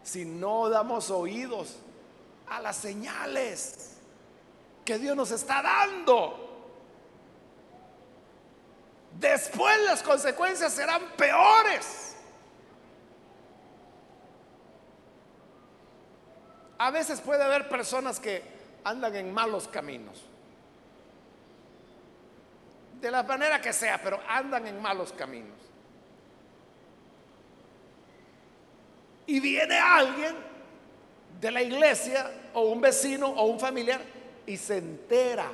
Si 0.02 0.26
no 0.26 0.68
damos 0.68 1.10
oídos 1.10 1.78
a 2.50 2.60
las 2.60 2.76
señales 2.76 3.96
que 4.84 4.98
Dios 4.98 5.16
nos 5.16 5.30
está 5.30 5.62
dando. 5.62 6.68
Después 9.18 9.80
las 9.86 10.02
consecuencias 10.02 10.74
serán 10.74 11.00
peores. 11.16 12.11
A 16.82 16.90
veces 16.90 17.20
puede 17.20 17.44
haber 17.44 17.68
personas 17.68 18.18
que 18.18 18.42
andan 18.82 19.14
en 19.14 19.32
malos 19.32 19.68
caminos. 19.68 20.20
De 23.00 23.08
la 23.08 23.22
manera 23.22 23.60
que 23.60 23.72
sea, 23.72 24.02
pero 24.02 24.18
andan 24.26 24.66
en 24.66 24.82
malos 24.82 25.12
caminos. 25.12 25.56
Y 29.28 29.38
viene 29.38 29.78
alguien 29.78 30.34
de 31.40 31.52
la 31.52 31.62
iglesia 31.62 32.28
o 32.52 32.62
un 32.62 32.80
vecino 32.80 33.28
o 33.28 33.44
un 33.44 33.60
familiar 33.60 34.00
y 34.44 34.56
se 34.56 34.78
entera. 34.78 35.52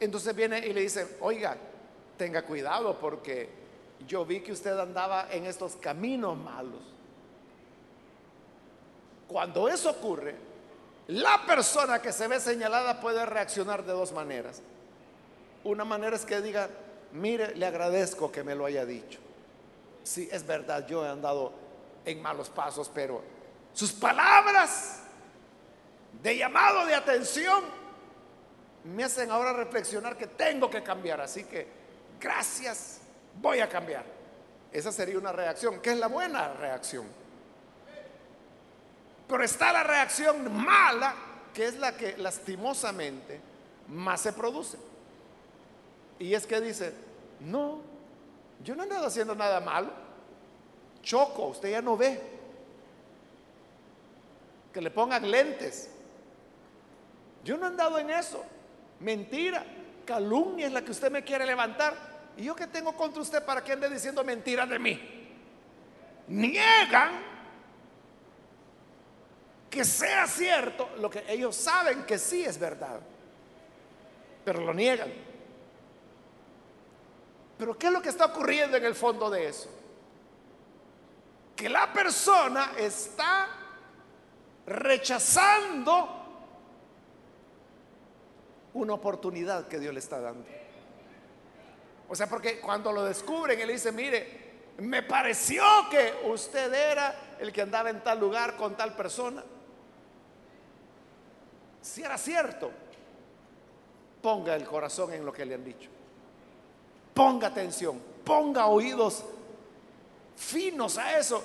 Entonces 0.00 0.34
viene 0.34 0.66
y 0.66 0.72
le 0.72 0.80
dice, 0.80 1.18
oiga, 1.20 1.58
tenga 2.16 2.40
cuidado 2.40 2.98
porque 2.98 3.50
yo 4.08 4.24
vi 4.24 4.40
que 4.40 4.52
usted 4.52 4.78
andaba 4.78 5.28
en 5.30 5.44
estos 5.44 5.76
caminos 5.76 6.38
malos. 6.38 6.95
Cuando 9.28 9.68
eso 9.68 9.90
ocurre, 9.90 10.34
la 11.08 11.44
persona 11.46 12.00
que 12.00 12.12
se 12.12 12.28
ve 12.28 12.40
señalada 12.40 13.00
puede 13.00 13.24
reaccionar 13.26 13.84
de 13.84 13.92
dos 13.92 14.12
maneras. 14.12 14.60
Una 15.64 15.84
manera 15.84 16.16
es 16.16 16.24
que 16.24 16.40
diga, 16.40 16.68
mire, 17.12 17.54
le 17.54 17.66
agradezco 17.66 18.30
que 18.30 18.44
me 18.44 18.54
lo 18.54 18.66
haya 18.66 18.84
dicho. 18.84 19.18
Sí, 20.02 20.28
es 20.30 20.46
verdad, 20.46 20.86
yo 20.86 21.04
he 21.04 21.08
andado 21.08 21.52
en 22.04 22.22
malos 22.22 22.48
pasos, 22.50 22.90
pero 22.92 23.22
sus 23.72 23.92
palabras 23.92 25.00
de 26.22 26.36
llamado 26.36 26.86
de 26.86 26.94
atención, 26.94 27.64
me 28.84 29.04
hacen 29.04 29.30
ahora 29.30 29.52
reflexionar 29.52 30.16
que 30.16 30.28
tengo 30.28 30.70
que 30.70 30.82
cambiar. 30.82 31.20
Así 31.20 31.44
que, 31.44 31.66
gracias, 32.20 33.00
voy 33.40 33.60
a 33.60 33.68
cambiar. 33.68 34.04
Esa 34.72 34.92
sería 34.92 35.18
una 35.18 35.32
reacción, 35.32 35.80
que 35.80 35.90
es 35.90 35.98
la 35.98 36.06
buena 36.06 36.52
reacción. 36.54 37.06
Pero 39.28 39.42
está 39.42 39.72
la 39.72 39.82
reacción 39.82 40.52
mala, 40.54 41.14
que 41.52 41.66
es 41.66 41.76
la 41.76 41.96
que 41.96 42.16
lastimosamente 42.16 43.40
más 43.88 44.20
se 44.20 44.32
produce. 44.32 44.78
Y 46.18 46.32
es 46.34 46.46
que 46.46 46.60
dice, 46.60 46.94
no, 47.40 47.80
yo 48.62 48.74
no 48.74 48.82
he 48.82 48.84
andado 48.84 49.06
haciendo 49.06 49.34
nada 49.34 49.60
malo. 49.60 49.90
Choco, 51.02 51.48
usted 51.48 51.70
ya 51.70 51.82
no 51.82 51.96
ve. 51.96 52.20
Que 54.72 54.80
le 54.80 54.90
pongan 54.90 55.30
lentes. 55.30 55.90
Yo 57.44 57.56
no 57.56 57.66
he 57.66 57.68
andado 57.68 57.98
en 57.98 58.10
eso. 58.10 58.44
Mentira, 59.00 59.64
calumnia 60.04 60.66
es 60.66 60.72
la 60.72 60.82
que 60.82 60.90
usted 60.90 61.10
me 61.10 61.22
quiere 61.22 61.46
levantar. 61.46 61.94
¿Y 62.36 62.44
yo 62.44 62.54
qué 62.54 62.66
tengo 62.66 62.92
contra 62.96 63.22
usted 63.22 63.44
para 63.44 63.62
que 63.62 63.72
ande 63.72 63.88
diciendo 63.88 64.22
mentiras 64.24 64.68
de 64.68 64.78
mí? 64.78 65.00
Niegan 66.28 67.35
que 69.76 69.84
sea 69.84 70.26
cierto 70.26 70.88
lo 70.96 71.10
que 71.10 71.22
ellos 71.28 71.54
saben 71.54 72.04
que 72.04 72.18
sí 72.18 72.42
es 72.42 72.58
verdad, 72.58 72.98
pero 74.42 74.62
lo 74.62 74.72
niegan. 74.72 75.12
Pero 77.58 77.76
¿qué 77.76 77.88
es 77.88 77.92
lo 77.92 78.00
que 78.00 78.08
está 78.08 78.24
ocurriendo 78.24 78.78
en 78.78 78.86
el 78.86 78.94
fondo 78.94 79.28
de 79.28 79.48
eso? 79.48 79.68
Que 81.54 81.68
la 81.68 81.92
persona 81.92 82.72
está 82.78 83.48
rechazando 84.66 86.08
una 88.72 88.94
oportunidad 88.94 89.68
que 89.68 89.78
Dios 89.78 89.92
le 89.92 90.00
está 90.00 90.20
dando. 90.20 90.48
O 92.08 92.14
sea, 92.14 92.26
porque 92.30 92.60
cuando 92.60 92.92
lo 92.92 93.04
descubren, 93.04 93.60
él 93.60 93.68
dice, 93.68 93.92
mire, 93.92 94.46
me 94.78 95.02
pareció 95.02 95.62
que 95.90 96.14
usted 96.24 96.72
era 96.72 97.36
el 97.38 97.52
que 97.52 97.60
andaba 97.60 97.90
en 97.90 98.02
tal 98.02 98.18
lugar 98.18 98.56
con 98.56 98.74
tal 98.74 98.96
persona. 98.96 99.44
Si 101.86 102.02
era 102.02 102.18
cierto, 102.18 102.72
ponga 104.20 104.56
el 104.56 104.64
corazón 104.64 105.12
en 105.12 105.24
lo 105.24 105.32
que 105.32 105.46
le 105.46 105.54
han 105.54 105.64
dicho. 105.64 105.88
Ponga 107.14 107.46
atención, 107.46 108.00
ponga 108.24 108.66
oídos 108.66 109.24
finos 110.34 110.98
a 110.98 111.16
eso 111.16 111.42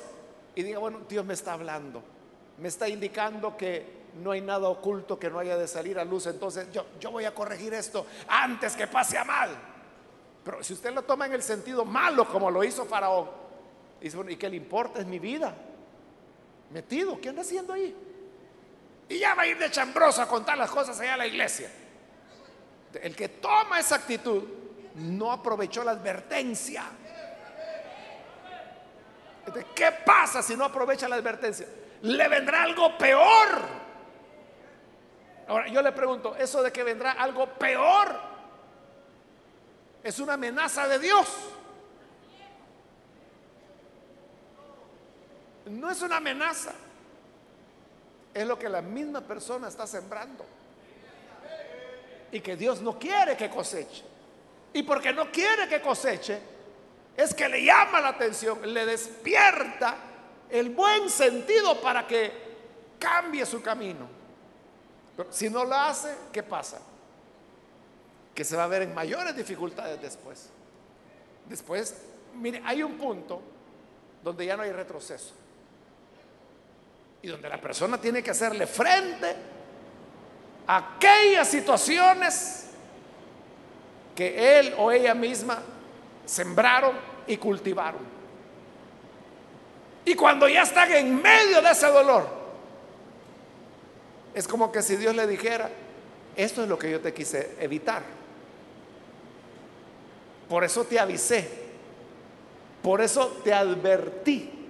y 0.56 0.64
diga, 0.64 0.80
bueno, 0.80 1.02
Dios 1.08 1.24
me 1.24 1.36
está 1.36 1.54
hablando, 1.54 2.02
me 2.58 2.68
está 2.70 2.90
indicando 2.90 3.56
que 3.56 4.02
no 4.22 4.32
hay 4.32 4.42
nada 4.42 4.68
oculto 4.68 5.18
que 5.20 5.30
no 5.30 5.38
haya 5.38 5.56
de 5.56 5.68
salir 5.68 6.00
a 6.00 6.04
luz, 6.04 6.26
entonces 6.26 6.70
yo, 6.74 6.88
yo 7.00 7.12
voy 7.12 7.26
a 7.26 7.36
corregir 7.36 7.76
esto 7.76 8.08
antes 8.28 8.76
que 8.76 8.88
pase 8.88 9.20
a 9.20 9.24
mal. 9.24 9.52
Pero 10.44 10.64
si 10.64 10.74
usted 10.74 10.92
lo 10.92 11.04
toma 11.04 11.28
en 11.28 11.34
el 11.34 11.44
sentido 11.44 11.86
malo, 11.86 12.28
como 12.28 12.50
lo 12.50 12.64
hizo 12.64 12.86
Faraón, 12.86 13.30
dice, 14.02 14.18
bueno, 14.18 14.32
¿y 14.32 14.38
qué 14.38 14.50
le 14.50 14.58
importa? 14.58 15.00
Es 15.00 15.06
mi 15.06 15.20
vida. 15.20 15.56
Metido, 16.72 17.22
¿qué 17.22 17.30
anda 17.30 17.44
haciendo 17.44 17.74
ahí? 17.74 17.96
Y 19.12 19.20
ya 19.20 19.36
va 19.36 19.44
a 19.44 19.48
ir 19.48 19.58
de 19.58 19.70
chambroso 19.70 20.22
a 20.22 20.26
contar 20.26 20.58
las 20.58 20.72
cosas 20.72 20.98
allá 21.02 21.16
a 21.16 21.18
la 21.18 21.28
iglesia. 21.28 21.70
El 22.94 23.14
que 23.14 23.28
toma 23.28 23.78
esa 23.78 23.96
actitud 23.96 24.42
no 24.96 25.34
aprovechó 25.34 25.84
la 25.84 25.92
advertencia. 25.92 26.86
¿Qué 29.76 29.92
pasa 30.06 30.42
si 30.42 30.56
no 30.56 30.64
aprovecha 30.64 31.10
la 31.10 31.18
advertencia? 31.18 31.68
Le 32.04 32.26
vendrá 32.30 32.64
algo 32.64 32.98
peor. 32.98 33.82
Ahora 35.50 35.68
yo 35.68 35.82
le 35.82 35.92
pregunto, 35.92 36.34
¿eso 36.38 36.64
de 36.64 36.72
que 36.72 36.82
vendrá 36.82 37.12
algo 37.12 37.48
peor 37.48 38.18
es 40.04 40.20
una 40.20 40.36
amenaza 40.36 40.88
de 40.88 41.00
Dios? 41.00 41.28
No 45.66 45.92
es 45.92 46.02
una 46.02 46.16
amenaza 46.16 46.72
es 48.34 48.48
lo 48.48 48.58
que 48.58 48.70
la 48.70 48.82
misma 48.82 49.22
persona 49.22 49.68
está 49.68 49.86
sembrando. 49.86 50.46
Y 52.32 52.40
que 52.40 52.56
Dios 52.56 52.82
no 52.82 52.98
quiere 52.98 53.36
que 53.36 53.50
coseche. 53.50 54.04
Y 54.74 54.84
porque 54.84 55.12
no 55.12 55.30
quiere 55.32 55.68
que 55.68 55.82
coseche, 55.82 56.40
es 57.18 57.34
que 57.34 57.50
le 57.50 57.66
llama 57.66 58.00
la 58.00 58.10
atención, 58.10 58.74
le 58.74 58.86
despierta 58.86 59.98
el 60.50 60.70
buen 60.70 61.10
sentido 61.10 61.82
para 61.82 62.08
que 62.08 62.32
cambie 62.98 63.46
su 63.46 63.62
camino. 63.62 64.08
Pero 65.18 65.32
si 65.32 65.50
no 65.50 65.66
lo 65.66 65.76
hace, 65.76 66.16
¿qué 66.32 66.42
pasa? 66.42 66.80
Que 68.34 68.46
se 68.46 68.56
va 68.56 68.64
a 68.64 68.68
ver 68.68 68.84
en 68.84 68.94
mayores 68.94 69.36
dificultades 69.36 70.02
después. 70.02 70.50
Después, 71.50 72.02
mire, 72.36 72.62
hay 72.66 72.82
un 72.82 72.98
punto 72.98 73.42
donde 74.24 74.46
ya 74.46 74.56
no 74.56 74.64
hay 74.64 74.72
retroceso 74.72 75.34
y 77.24 77.28
donde 77.28 77.50
la 77.50 77.60
persona 77.60 78.00
tiene 78.00 78.24
que 78.24 78.32
hacerle 78.32 78.66
frente 78.66 79.36
a 80.68 80.96
aquellas 80.96 81.48
situaciones 81.48 82.68
que 84.16 84.60
él 84.60 84.74
o 84.78 84.92
ella 84.92 85.14
misma 85.14 85.60
sembraron 86.26 86.96
y 87.28 87.38
cultivaron. 87.38 88.02
Y 90.04 90.16
cuando 90.16 90.48
ya 90.48 90.64
están 90.64 90.92
en 90.92 91.22
medio 91.22 91.62
de 91.62 91.70
ese 91.70 91.88
dolor, 91.88 92.28
es 94.34 94.48
como 94.48 94.72
que 94.72 94.82
si 94.82 94.96
Dios 94.96 95.16
le 95.16 95.28
dijera, 95.28 95.70
esto 96.36 96.64
es 96.64 96.70
lo 96.70 96.80
que 96.80 96.90
yo 96.90 97.00
te 97.02 97.14
quise 97.14 97.56
evitar. 97.60 98.02
Por 100.50 100.64
eso 100.64 100.84
te 100.86 101.00
avisé, 101.00 101.48
por 102.82 103.00
eso 103.00 103.42
te 103.44 103.54
advertí 103.54 104.61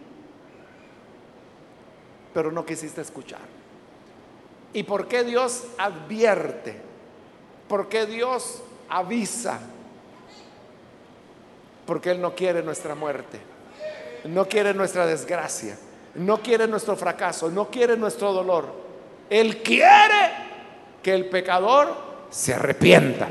pero 2.34 2.52
no 2.52 2.66
quisiste 2.66 3.02
escuchar. 3.02 3.40
¿Y 4.74 4.84
por 4.84 5.08
qué 5.08 5.24
Dios 5.24 5.66
advierte? 5.78 6.76
¿Por 7.68 7.90
qué 7.90 8.06
Dios 8.06 8.62
avisa? 8.90 9.60
Porque 11.86 12.12
Él 12.12 12.22
no 12.22 12.36
quiere 12.36 12.64
nuestra 12.64 12.96
muerte, 12.96 13.40
no 14.26 14.48
quiere 14.48 14.74
nuestra 14.74 15.06
desgracia, 15.06 15.78
no 16.16 16.42
quiere 16.42 16.68
nuestro 16.68 16.96
fracaso, 16.96 17.50
no 17.50 17.70
quiere 17.70 17.98
nuestro 17.98 18.32
dolor. 18.32 18.74
Él 19.30 19.62
quiere 19.62 20.32
que 21.02 21.14
el 21.14 21.28
pecador 21.30 21.96
se 22.30 22.54
arrepienta. 22.54 23.28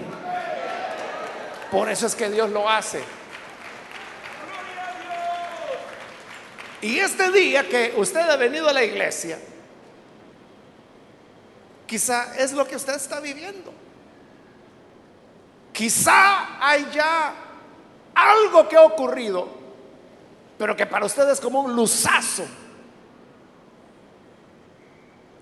Por 1.71 1.89
eso 1.89 2.07
es 2.07 2.15
que 2.15 2.31
Dios 2.31 2.51
lo 2.51 2.69
hace. 2.69 3.01
Y 6.83 6.99
este 6.99 7.31
día 7.31 7.69
que 7.69 7.95
usted 7.97 8.21
ha 8.21 8.37
venido 8.37 8.69
a 8.69 8.73
la 8.73 8.83
iglesia, 8.83 9.38
quizá 11.87 12.35
es 12.38 12.53
lo 12.53 12.66
que 12.66 12.77
usted 12.77 12.95
está 12.95 13.21
viviendo. 13.21 13.73
Quizá 15.73 16.66
hay 16.66 16.88
ya 16.93 17.35
algo 18.14 18.69
que 18.69 18.77
ha 18.77 18.83
ocurrido, 18.83 19.49
pero 20.57 20.75
que 20.75 20.87
para 20.87 21.05
usted 21.05 21.29
es 21.29 21.40
como 21.40 21.61
un 21.61 21.77
luzazo. 21.77 22.45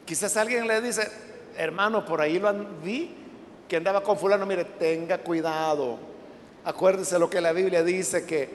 Quizás 0.04 0.36
alguien 0.36 0.66
le 0.66 0.80
dice, 0.80 1.10
hermano, 1.56 2.04
por 2.04 2.20
ahí 2.20 2.38
lo 2.38 2.52
vi, 2.82 3.14
que 3.68 3.76
andaba 3.76 4.02
con 4.02 4.18
fulano, 4.18 4.46
mire, 4.46 4.64
tenga 4.64 5.18
cuidado. 5.18 5.98
Acuérdese 6.64 7.18
lo 7.18 7.30
que 7.30 7.40
la 7.40 7.52
Biblia 7.52 7.84
dice, 7.84 8.26
que 8.26 8.48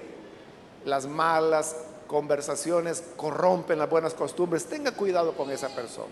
las 0.84 1.06
malas 1.06 1.76
conversaciones 2.08 3.04
corrompen 3.16 3.80
las 3.80 3.89
buenas 3.89 4.13
costumbres, 4.13 4.66
tenga 4.66 4.92
cuidado 4.92 5.34
con 5.34 5.50
esa 5.52 5.70
persona. 5.70 6.12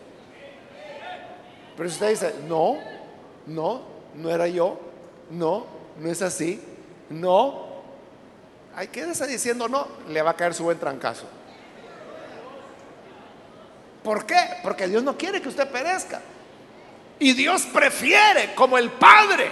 Pero 1.78 1.90
si 1.90 1.94
usted 1.94 2.10
dice, 2.10 2.36
no, 2.48 2.78
no, 3.48 3.82
no 4.16 4.30
era 4.30 4.48
yo, 4.48 4.80
no, 5.30 5.66
no 6.00 6.10
es 6.10 6.22
así, 6.22 6.62
no, 7.10 7.72
hay 8.76 8.88
que 8.88 9.02
estar 9.02 9.28
diciendo 9.28 9.68
no, 9.68 9.88
le 10.10 10.22
va 10.22 10.32
a 10.32 10.36
caer 10.36 10.54
su 10.54 10.64
buen 10.64 10.80
trancazo. 10.80 11.26
¿Por 14.04 14.26
qué? 14.26 14.40
Porque 14.64 14.88
Dios 14.88 15.04
no 15.04 15.18
quiere 15.18 15.42
que 15.42 15.50
usted 15.50 15.70
perezca. 15.70 16.22
Y 17.20 17.34
Dios 17.34 17.64
prefiere, 17.72 18.56
como 18.56 18.78
el 18.78 18.90
Padre, 18.92 19.52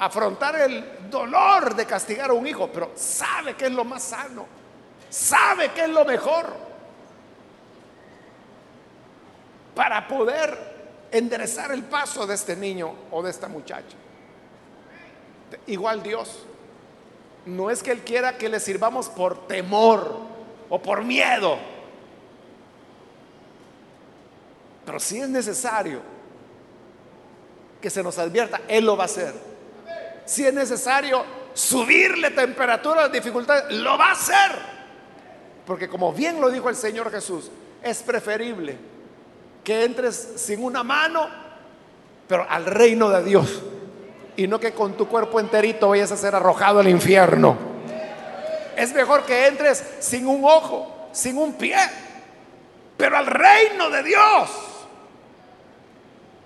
afrontar 0.00 0.56
el 0.56 1.10
dolor 1.10 1.74
de 1.74 1.86
castigar 1.86 2.30
a 2.30 2.32
un 2.32 2.46
hijo, 2.46 2.68
pero 2.72 2.90
sabe 2.96 3.54
que 3.54 3.66
es 3.66 3.72
lo 3.72 3.84
más 3.84 4.02
sano 4.02 4.60
sabe 5.10 5.72
que 5.72 5.82
es 5.82 5.88
lo 5.88 6.04
mejor 6.04 6.46
para 9.74 10.06
poder 10.06 10.56
enderezar 11.10 11.72
el 11.72 11.82
paso 11.82 12.26
de 12.26 12.34
este 12.36 12.56
niño 12.56 12.94
o 13.10 13.22
de 13.22 13.30
esta 13.30 13.48
muchacha. 13.48 13.96
Igual 15.66 16.02
Dios, 16.02 16.44
no 17.44 17.70
es 17.70 17.82
que 17.82 17.90
Él 17.90 18.00
quiera 18.02 18.38
que 18.38 18.48
le 18.48 18.60
sirvamos 18.60 19.08
por 19.08 19.48
temor 19.48 20.16
o 20.68 20.80
por 20.80 21.02
miedo, 21.02 21.58
pero 24.86 25.00
si 25.00 25.20
es 25.20 25.28
necesario 25.28 26.00
que 27.80 27.90
se 27.90 28.02
nos 28.02 28.18
advierta, 28.18 28.60
Él 28.68 28.84
lo 28.84 28.96
va 28.96 29.04
a 29.04 29.06
hacer. 29.06 29.49
Si 30.30 30.46
es 30.46 30.54
necesario 30.54 31.24
subirle 31.54 32.30
temperatura 32.30 33.00
a 33.00 33.02
las 33.06 33.12
dificultades, 33.12 33.76
lo 33.76 33.98
va 33.98 34.10
a 34.10 34.12
hacer. 34.12 34.52
Porque 35.66 35.88
como 35.88 36.12
bien 36.12 36.40
lo 36.40 36.48
dijo 36.50 36.68
el 36.68 36.76
Señor 36.76 37.10
Jesús, 37.10 37.50
es 37.82 38.00
preferible 38.04 38.76
que 39.64 39.82
entres 39.82 40.34
sin 40.36 40.62
una 40.62 40.84
mano, 40.84 41.28
pero 42.28 42.46
al 42.48 42.64
reino 42.64 43.10
de 43.10 43.24
Dios. 43.24 43.60
Y 44.36 44.46
no 44.46 44.60
que 44.60 44.70
con 44.72 44.96
tu 44.96 45.08
cuerpo 45.08 45.40
enterito 45.40 45.88
vayas 45.88 46.12
a 46.12 46.16
ser 46.16 46.32
arrojado 46.36 46.78
al 46.78 46.86
infierno. 46.86 47.58
Es 48.76 48.94
mejor 48.94 49.24
que 49.24 49.48
entres 49.48 49.84
sin 49.98 50.28
un 50.28 50.44
ojo, 50.44 51.08
sin 51.10 51.38
un 51.38 51.54
pie, 51.54 51.76
pero 52.96 53.16
al 53.16 53.26
reino 53.26 53.90
de 53.90 54.04
Dios. 54.04 54.50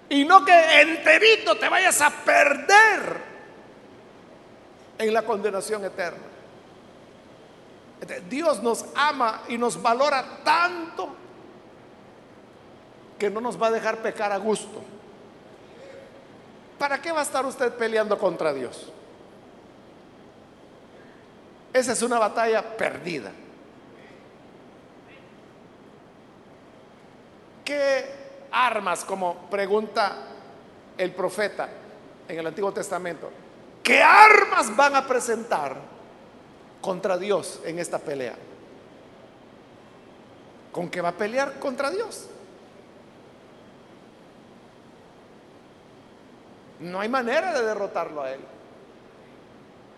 Y 0.08 0.24
no 0.24 0.42
que 0.42 0.80
enterito 0.80 1.58
te 1.58 1.68
vayas 1.68 2.00
a 2.00 2.08
perder 2.08 3.33
en 5.08 5.14
la 5.14 5.22
condenación 5.22 5.84
eterna. 5.84 6.22
Dios 8.28 8.62
nos 8.62 8.84
ama 8.94 9.42
y 9.48 9.56
nos 9.56 9.80
valora 9.80 10.40
tanto 10.44 11.08
que 13.18 13.30
no 13.30 13.40
nos 13.40 13.60
va 13.60 13.68
a 13.68 13.70
dejar 13.70 13.98
pecar 13.98 14.32
a 14.32 14.36
gusto. 14.36 14.82
¿Para 16.78 17.00
qué 17.00 17.12
va 17.12 17.20
a 17.20 17.22
estar 17.22 17.46
usted 17.46 17.72
peleando 17.72 18.18
contra 18.18 18.52
Dios? 18.52 18.92
Esa 21.72 21.92
es 21.92 22.02
una 22.02 22.18
batalla 22.18 22.76
perdida. 22.76 23.32
¿Qué 27.64 28.04
armas, 28.52 29.04
como 29.04 29.48
pregunta 29.48 30.16
el 30.98 31.12
profeta 31.12 31.68
en 32.28 32.38
el 32.38 32.46
Antiguo 32.46 32.72
Testamento, 32.72 33.30
qué 33.84 34.02
armas 34.02 34.74
van 34.74 34.96
a 34.96 35.06
presentar 35.06 35.76
contra 36.80 37.16
Dios 37.16 37.60
en 37.64 37.78
esta 37.78 38.00
pelea? 38.00 38.34
¿Con 40.72 40.88
qué 40.90 41.00
va 41.00 41.10
a 41.10 41.12
pelear 41.12 41.60
contra 41.60 41.90
Dios? 41.90 42.28
No 46.80 46.98
hay 46.98 47.08
manera 47.08 47.52
de 47.52 47.64
derrotarlo 47.64 48.22
a 48.22 48.32
Él. 48.32 48.40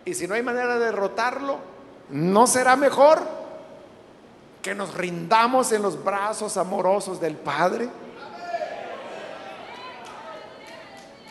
Y 0.05 0.12
si 0.12 0.28
no 0.28 0.34
hay 0.34 0.43
manera 0.43 0.78
de 0.78 0.84
derrotarlo, 0.84 1.59
¿no 2.11 2.47
será 2.47 2.76
mejor 2.76 3.22
que 4.62 4.74
nos 4.74 4.95
rindamos 4.95 5.72
en 5.72 5.80
los 5.80 6.03
brazos 6.03 6.57
amorosos 6.57 7.20
del 7.20 7.37
Padre? 7.37 7.89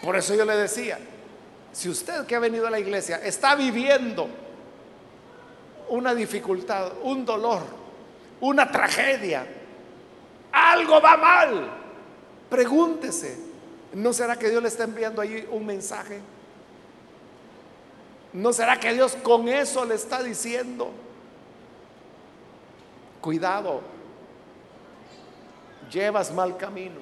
Por 0.02 0.16
eso 0.16 0.36
yo 0.36 0.46
le 0.46 0.56
decía, 0.56 1.00
si 1.76 1.90
usted 1.90 2.26
que 2.26 2.34
ha 2.38 2.40
venido 2.40 2.66
a 2.68 2.72
la 2.72 2.80
iglesia 2.80 3.18
está 3.18 3.54
viviendo 3.54 4.30
una 5.90 6.16
dificultad, 6.16 6.94
un 7.04 7.26
dolor, 7.26 7.64
una 8.40 8.72
tragedia, 8.72 9.46
algo 10.54 11.02
va 11.02 11.18
mal, 11.18 11.70
pregúntese, 12.50 13.38
¿no 13.94 14.14
será 14.14 14.40
que 14.40 14.50
Dios 14.50 14.62
le 14.62 14.70
está 14.70 14.86
enviando 14.86 15.22
ahí 15.22 15.46
un 15.52 15.66
mensaje? 15.66 16.22
¿No 18.32 18.54
será 18.54 18.80
que 18.80 18.94
Dios 18.94 19.18
con 19.22 19.50
eso 19.50 19.84
le 19.84 19.96
está 19.96 20.24
diciendo? 20.24 20.94
Cuidado, 23.20 23.82
llevas 25.92 26.34
mal 26.34 26.56
camino. 26.56 27.02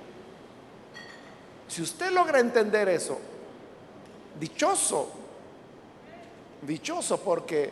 Si 1.68 1.84
usted 1.84 2.12
logra 2.12 2.40
entender 2.40 2.90
eso, 2.90 3.20
dichoso, 4.40 5.12
dichoso 6.62 7.20
porque 7.22 7.72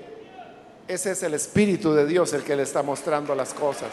ese 0.87 1.11
es 1.11 1.23
el 1.23 1.33
Espíritu 1.33 1.93
de 1.93 2.05
Dios 2.05 2.33
el 2.33 2.43
que 2.43 2.55
le 2.55 2.63
está 2.63 2.83
mostrando 2.83 3.35
las 3.35 3.53
cosas. 3.53 3.89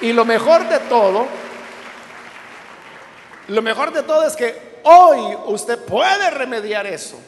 Y 0.00 0.12
lo 0.12 0.24
mejor 0.24 0.68
de 0.68 0.78
todo 0.80 1.26
lo 3.48 3.60
mejor 3.60 3.92
de 3.92 4.02
todo 4.02 4.26
es 4.26 4.36
que 4.36 4.80
hoy 4.84 5.36
usted 5.46 5.78
puede 5.84 6.30
remediar 6.30 6.86
eso. 6.86 7.18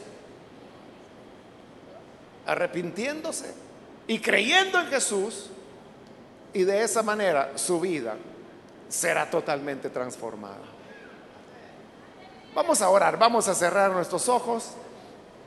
Arrepintiéndose 2.45 3.53
y 4.07 4.19
creyendo 4.19 4.79
en 4.79 4.87
Jesús. 4.87 5.49
Y 6.53 6.63
de 6.63 6.83
esa 6.83 7.03
manera 7.03 7.51
su 7.55 7.81
vida 7.81 8.15
será 8.95 9.29
totalmente 9.29 9.89
transformada. 9.89 10.63
Vamos 12.53 12.81
a 12.81 12.89
orar, 12.89 13.19
vamos 13.19 13.47
a 13.49 13.53
cerrar 13.53 13.91
nuestros 13.91 14.29
ojos. 14.29 14.71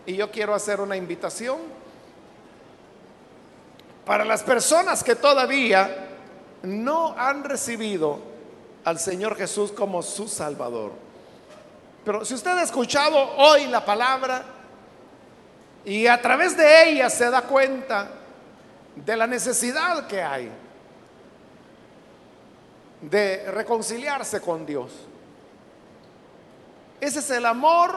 Y 0.04 0.16
yo 0.16 0.30
quiero 0.30 0.54
hacer 0.54 0.80
una 0.80 0.96
invitación 0.96 1.58
para 4.04 4.24
las 4.24 4.42
personas 4.42 5.02
que 5.02 5.14
todavía 5.14 6.08
no 6.62 7.14
han 7.16 7.44
recibido 7.44 8.18
al 8.84 8.98
Señor 8.98 9.36
Jesús 9.36 9.72
como 9.72 10.02
su 10.02 10.28
Salvador. 10.28 10.92
Pero 12.04 12.24
si 12.24 12.34
usted 12.34 12.50
ha 12.50 12.62
escuchado 12.62 13.18
hoy 13.36 13.66
la 13.66 13.84
palabra 13.84 14.44
y 15.84 16.06
a 16.06 16.20
través 16.20 16.56
de 16.56 16.90
ella 16.90 17.10
se 17.10 17.30
da 17.30 17.42
cuenta 17.42 18.10
de 18.94 19.16
la 19.16 19.26
necesidad 19.26 20.06
que 20.06 20.22
hay 20.22 20.50
de 23.00 23.50
reconciliarse 23.50 24.40
con 24.40 24.66
Dios. 24.66 24.92
Ese 27.00 27.20
es 27.20 27.30
el 27.30 27.46
amor 27.46 27.94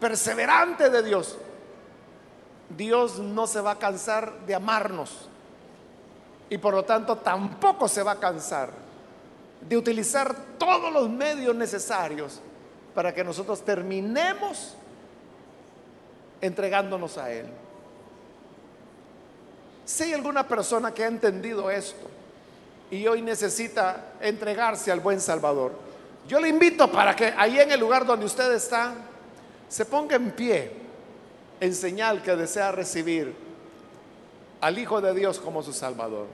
perseverante 0.00 0.90
de 0.90 1.02
Dios. 1.02 1.38
Dios 2.76 3.18
no 3.18 3.46
se 3.46 3.60
va 3.60 3.72
a 3.72 3.78
cansar 3.78 4.40
de 4.46 4.54
amarnos 4.54 5.28
y 6.50 6.58
por 6.58 6.74
lo 6.74 6.84
tanto 6.84 7.16
tampoco 7.16 7.88
se 7.88 8.02
va 8.02 8.12
a 8.12 8.20
cansar 8.20 8.70
de 9.60 9.76
utilizar 9.76 10.34
todos 10.58 10.92
los 10.92 11.08
medios 11.08 11.54
necesarios 11.54 12.40
para 12.94 13.14
que 13.14 13.24
nosotros 13.24 13.64
terminemos 13.64 14.74
entregándonos 16.40 17.16
a 17.16 17.30
Él. 17.32 17.46
Si 19.86 20.04
hay 20.04 20.12
alguna 20.12 20.46
persona 20.46 20.92
que 20.92 21.04
ha 21.04 21.08
entendido 21.08 21.70
esto 21.70 22.08
y 22.90 23.06
hoy 23.06 23.22
necesita 23.22 24.12
entregarse 24.20 24.92
al 24.92 25.00
buen 25.00 25.20
Salvador, 25.20 25.72
yo 26.26 26.40
le 26.40 26.48
invito 26.48 26.90
para 26.90 27.14
que 27.14 27.32
ahí 27.36 27.58
en 27.58 27.70
el 27.70 27.80
lugar 27.80 28.06
donde 28.06 28.26
usted 28.26 28.52
está, 28.52 28.94
se 29.68 29.84
ponga 29.84 30.16
en 30.16 30.30
pie 30.30 30.72
en 31.60 31.74
señal 31.74 32.22
que 32.22 32.34
desea 32.36 32.72
recibir 32.72 33.34
al 34.60 34.78
Hijo 34.78 35.00
de 35.00 35.14
Dios 35.14 35.38
como 35.38 35.62
su 35.62 35.72
Salvador. 35.72 36.26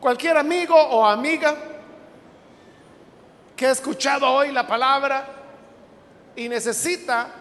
Cualquier 0.00 0.38
amigo 0.38 0.74
o 0.74 1.04
amiga 1.04 1.54
que 3.54 3.66
ha 3.66 3.72
escuchado 3.72 4.26
hoy 4.26 4.52
la 4.52 4.66
palabra 4.66 5.26
y 6.34 6.48
necesita 6.48 7.34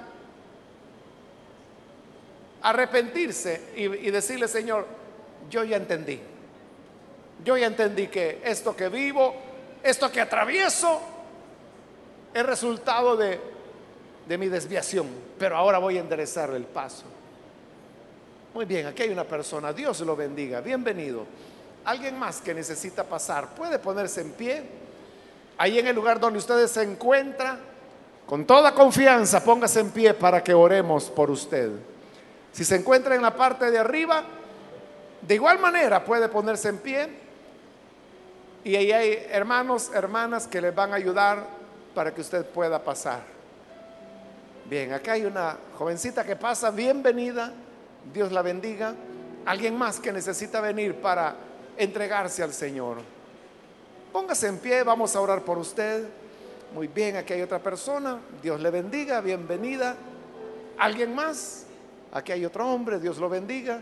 arrepentirse 2.62 3.72
y, 3.78 4.12
decirle, 4.12 4.48
Señor, 4.48 4.86
yo 5.50 5.64
ya 5.64 5.78
entendí. 5.78 6.20
Yo 7.44 7.58
ya 7.58 7.68
entendí 7.68 8.08
que 8.08 8.42
esto 8.44 8.76
que 8.76 8.90
vivo, 8.90 9.34
esto 9.84 10.12
que 10.12 10.22
atravieso, 10.22 11.02
es 12.34 12.46
resultado 12.46 13.16
de, 13.16 13.40
de 14.28 14.38
mi 14.38 14.48
desviación, 14.48 15.08
pero 15.38 15.58
ahora 15.58 15.78
voy 15.78 15.98
a 15.98 16.02
enderezar 16.02 16.52
el 16.52 16.66
paso. 16.66 17.06
Muy 18.54 18.66
bien, 18.66 18.88
aquí 18.88 19.04
hay 19.04 19.10
una 19.10 19.24
persona, 19.24 19.72
Dios 19.74 20.00
lo 20.02 20.16
bendiga, 20.16 20.62
bienvenido. 20.62 21.26
Alguien 21.86 22.20
más 22.20 22.42
que 22.42 22.54
necesita 22.54 23.04
pasar, 23.04 23.56
puede 23.56 23.80
ponerse 23.80 24.22
en 24.22 24.32
pie 24.32 24.64
ahí 25.60 25.78
en 25.78 25.88
el 25.88 25.96
lugar 25.96 26.20
donde 26.22 26.40
ustedes 26.40 26.72
se 26.72 26.82
encuentran, 26.82 27.60
con 28.26 28.46
toda 28.46 28.74
confianza, 28.74 29.44
póngase 29.44 29.82
en 29.82 29.92
pie 29.92 30.14
para 30.14 30.42
que 30.42 30.54
oremos 30.54 31.10
por 31.10 31.30
usted. 31.30 31.72
Si 32.54 32.64
se 32.64 32.78
encuentra 32.78 33.14
en 33.14 33.22
la 33.22 33.36
parte 33.36 33.70
de 33.70 33.78
arriba, 33.78 34.24
de 35.22 35.36
igual 35.36 35.60
manera 35.60 36.04
puede 36.06 36.30
ponerse 36.30 36.70
en 36.70 36.78
pie. 36.78 37.10
Y 38.70 38.76
ahí 38.76 38.92
hay 38.92 39.26
hermanos, 39.32 39.90
hermanas 39.96 40.46
que 40.46 40.62
les 40.62 40.76
van 40.76 40.94
a 40.94 40.98
ayudar 40.98 41.44
para 41.96 42.14
que 42.14 42.22
usted 42.22 42.46
pueda 42.46 42.78
pasar. 42.78 43.24
Bien, 44.70 44.94
acá 44.94 45.14
hay 45.14 45.26
una 45.26 45.58
jovencita 45.76 46.24
que 46.24 46.36
pasa, 46.36 46.70
bienvenida, 46.70 47.52
Dios 48.14 48.32
la 48.32 48.44
bendiga. 48.44 48.94
Alguien 49.48 49.76
más 49.76 50.00
que 50.00 50.14
necesita 50.14 50.62
venir 50.62 50.94
para 51.02 51.36
entregarse 51.78 52.44
al 52.44 52.54
Señor. 52.54 52.98
Póngase 54.14 54.46
en 54.46 54.60
pie, 54.60 54.84
vamos 54.84 55.16
a 55.16 55.22
orar 55.22 55.42
por 55.42 55.58
usted. 55.58 56.08
Muy 56.76 56.88
bien, 56.88 57.16
aquí 57.16 57.34
hay 57.34 57.42
otra 57.42 57.58
persona. 57.58 58.20
Dios 58.40 58.62
le 58.62 58.70
bendiga, 58.70 59.20
bienvenida. 59.20 59.96
¿Alguien 60.78 61.16
más? 61.16 61.66
Aquí 62.12 62.34
hay 62.34 62.46
otro 62.46 62.72
hombre, 62.72 63.00
Dios 63.00 63.18
lo 63.18 63.30
bendiga. 63.30 63.82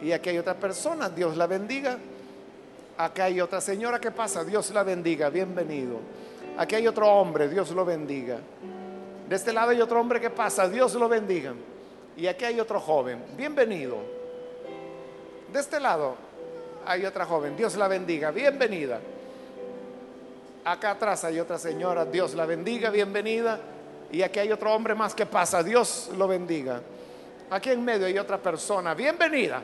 Y 0.00 0.12
aquí 0.12 0.30
hay 0.30 0.38
otra 0.38 0.54
persona, 0.54 1.10
Dios 1.10 1.36
la 1.36 1.46
bendiga. 1.46 1.98
Acá 3.02 3.24
hay 3.24 3.40
otra 3.40 3.60
señora 3.60 3.98
que 3.98 4.12
pasa, 4.12 4.44
Dios 4.44 4.70
la 4.70 4.84
bendiga, 4.84 5.28
bienvenido. 5.28 5.98
Aquí 6.56 6.76
hay 6.76 6.86
otro 6.86 7.12
hombre, 7.12 7.48
Dios 7.48 7.72
lo 7.72 7.84
bendiga. 7.84 8.38
De 9.28 9.34
este 9.34 9.52
lado 9.52 9.72
hay 9.72 9.80
otro 9.80 10.00
hombre 10.00 10.20
que 10.20 10.30
pasa, 10.30 10.68
Dios 10.68 10.94
lo 10.94 11.08
bendiga. 11.08 11.52
Y 12.16 12.28
aquí 12.28 12.44
hay 12.44 12.60
otro 12.60 12.78
joven, 12.78 13.24
bienvenido. 13.36 13.96
De 15.52 15.58
este 15.58 15.80
lado 15.80 16.14
hay 16.86 17.04
otra 17.04 17.26
joven, 17.26 17.56
Dios 17.56 17.74
la 17.74 17.88
bendiga, 17.88 18.30
bienvenida. 18.30 19.00
Acá 20.64 20.92
atrás 20.92 21.24
hay 21.24 21.40
otra 21.40 21.58
señora, 21.58 22.04
Dios 22.04 22.34
la 22.34 22.46
bendiga, 22.46 22.88
bienvenida. 22.90 23.58
Y 24.12 24.22
aquí 24.22 24.38
hay 24.38 24.52
otro 24.52 24.72
hombre 24.72 24.94
más 24.94 25.12
que 25.12 25.26
pasa, 25.26 25.60
Dios 25.64 26.08
lo 26.16 26.28
bendiga. 26.28 26.80
Aquí 27.50 27.70
en 27.70 27.84
medio 27.84 28.06
hay 28.06 28.16
otra 28.16 28.38
persona, 28.38 28.94
bienvenida. 28.94 29.60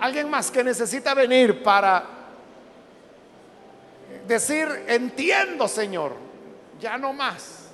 Alguien 0.00 0.30
más 0.30 0.50
que 0.50 0.64
necesita 0.64 1.12
venir 1.12 1.62
para 1.62 2.02
decir, 4.26 4.66
entiendo 4.86 5.68
Señor, 5.68 6.14
ya 6.80 6.96
no 6.96 7.12
más. 7.12 7.68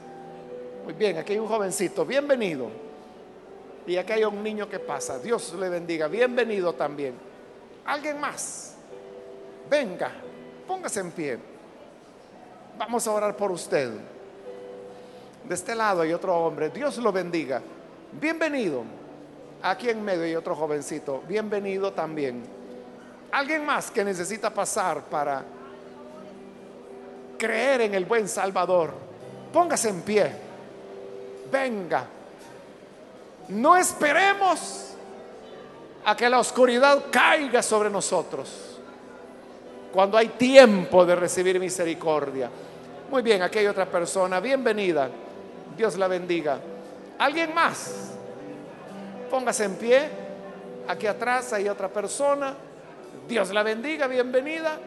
Muy 0.84 0.94
bien, 0.94 1.18
aquí 1.18 1.34
hay 1.34 1.38
un 1.38 1.46
jovencito, 1.46 2.04
bienvenido. 2.04 2.68
Y 3.86 3.96
aquí 3.96 4.12
hay 4.12 4.24
un 4.24 4.42
niño 4.42 4.68
que 4.68 4.80
pasa, 4.80 5.20
Dios 5.20 5.54
le 5.54 5.68
bendiga, 5.68 6.08
bienvenido 6.08 6.72
también. 6.72 7.14
¿Alguien 7.84 8.18
más? 8.18 8.74
Venga, 9.70 10.10
póngase 10.66 11.00
en 11.00 11.12
pie. 11.12 11.38
Vamos 12.76 13.06
a 13.06 13.12
orar 13.12 13.36
por 13.36 13.52
usted. 13.52 13.92
De 15.44 15.54
este 15.54 15.76
lado 15.76 16.02
hay 16.02 16.12
otro 16.12 16.36
hombre, 16.36 16.70
Dios 16.70 16.98
lo 16.98 17.12
bendiga. 17.12 17.62
Bienvenido. 18.10 18.95
Aquí 19.68 19.90
en 19.90 20.04
medio 20.04 20.22
hay 20.22 20.36
otro 20.36 20.54
jovencito, 20.54 21.24
bienvenido 21.26 21.92
también. 21.92 22.40
Alguien 23.32 23.66
más 23.66 23.90
que 23.90 24.04
necesita 24.04 24.48
pasar 24.48 25.02
para 25.02 25.42
creer 27.36 27.80
en 27.80 27.94
el 27.96 28.04
buen 28.04 28.28
Salvador. 28.28 28.94
Póngase 29.52 29.88
en 29.88 30.02
pie. 30.02 30.30
Venga. 31.50 32.06
No 33.48 33.76
esperemos 33.76 34.94
a 36.04 36.16
que 36.16 36.30
la 36.30 36.38
oscuridad 36.38 37.06
caiga 37.10 37.60
sobre 37.60 37.90
nosotros. 37.90 38.78
Cuando 39.92 40.16
hay 40.16 40.28
tiempo 40.28 41.04
de 41.04 41.16
recibir 41.16 41.58
misericordia. 41.58 42.48
Muy 43.10 43.20
bien, 43.20 43.42
aquí 43.42 43.58
hay 43.58 43.66
otra 43.66 43.86
persona. 43.86 44.38
Bienvenida. 44.38 45.10
Dios 45.76 45.96
la 45.96 46.06
bendiga. 46.06 46.60
¿Alguien 47.18 47.52
más? 47.52 48.05
Póngase 49.30 49.64
en 49.64 49.76
pie. 49.76 50.08
Aquí 50.88 51.06
atrás 51.06 51.52
hay 51.52 51.68
otra 51.68 51.88
persona. 51.88 52.54
Dios 53.28 53.50
la 53.50 53.62
bendiga. 53.62 54.06
Bienvenida. 54.06 54.78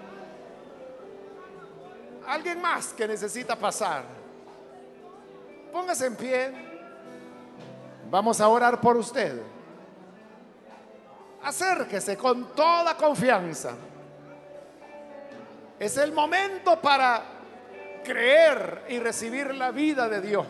¿Alguien 2.28 2.62
más 2.62 2.94
que 2.94 3.08
necesita 3.08 3.56
pasar? 3.56 4.04
Póngase 5.72 6.06
en 6.06 6.16
pie. 6.16 6.52
Vamos 8.10 8.40
a 8.40 8.48
orar 8.48 8.80
por 8.80 8.98
usted. 8.98 9.42
Acérquese 11.44 12.18
con 12.18 12.54
toda 12.54 12.96
confianza. 12.96 13.74
Es 15.80 15.98
el 15.98 16.12
momento 16.12 16.80
para 16.82 17.24
creer 18.04 18.86
y 18.90 19.00
recibir 19.00 19.54
la 19.56 19.72
vida 19.72 20.10
de 20.10 20.22
Dios. 20.22 20.48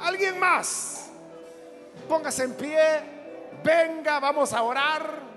¿Alguien 0.00 0.38
más? 0.38 1.01
Póngase 2.08 2.44
en 2.44 2.54
pie. 2.54 3.00
Venga, 3.62 4.20
vamos 4.20 4.52
a 4.52 4.62
orar. 4.62 5.32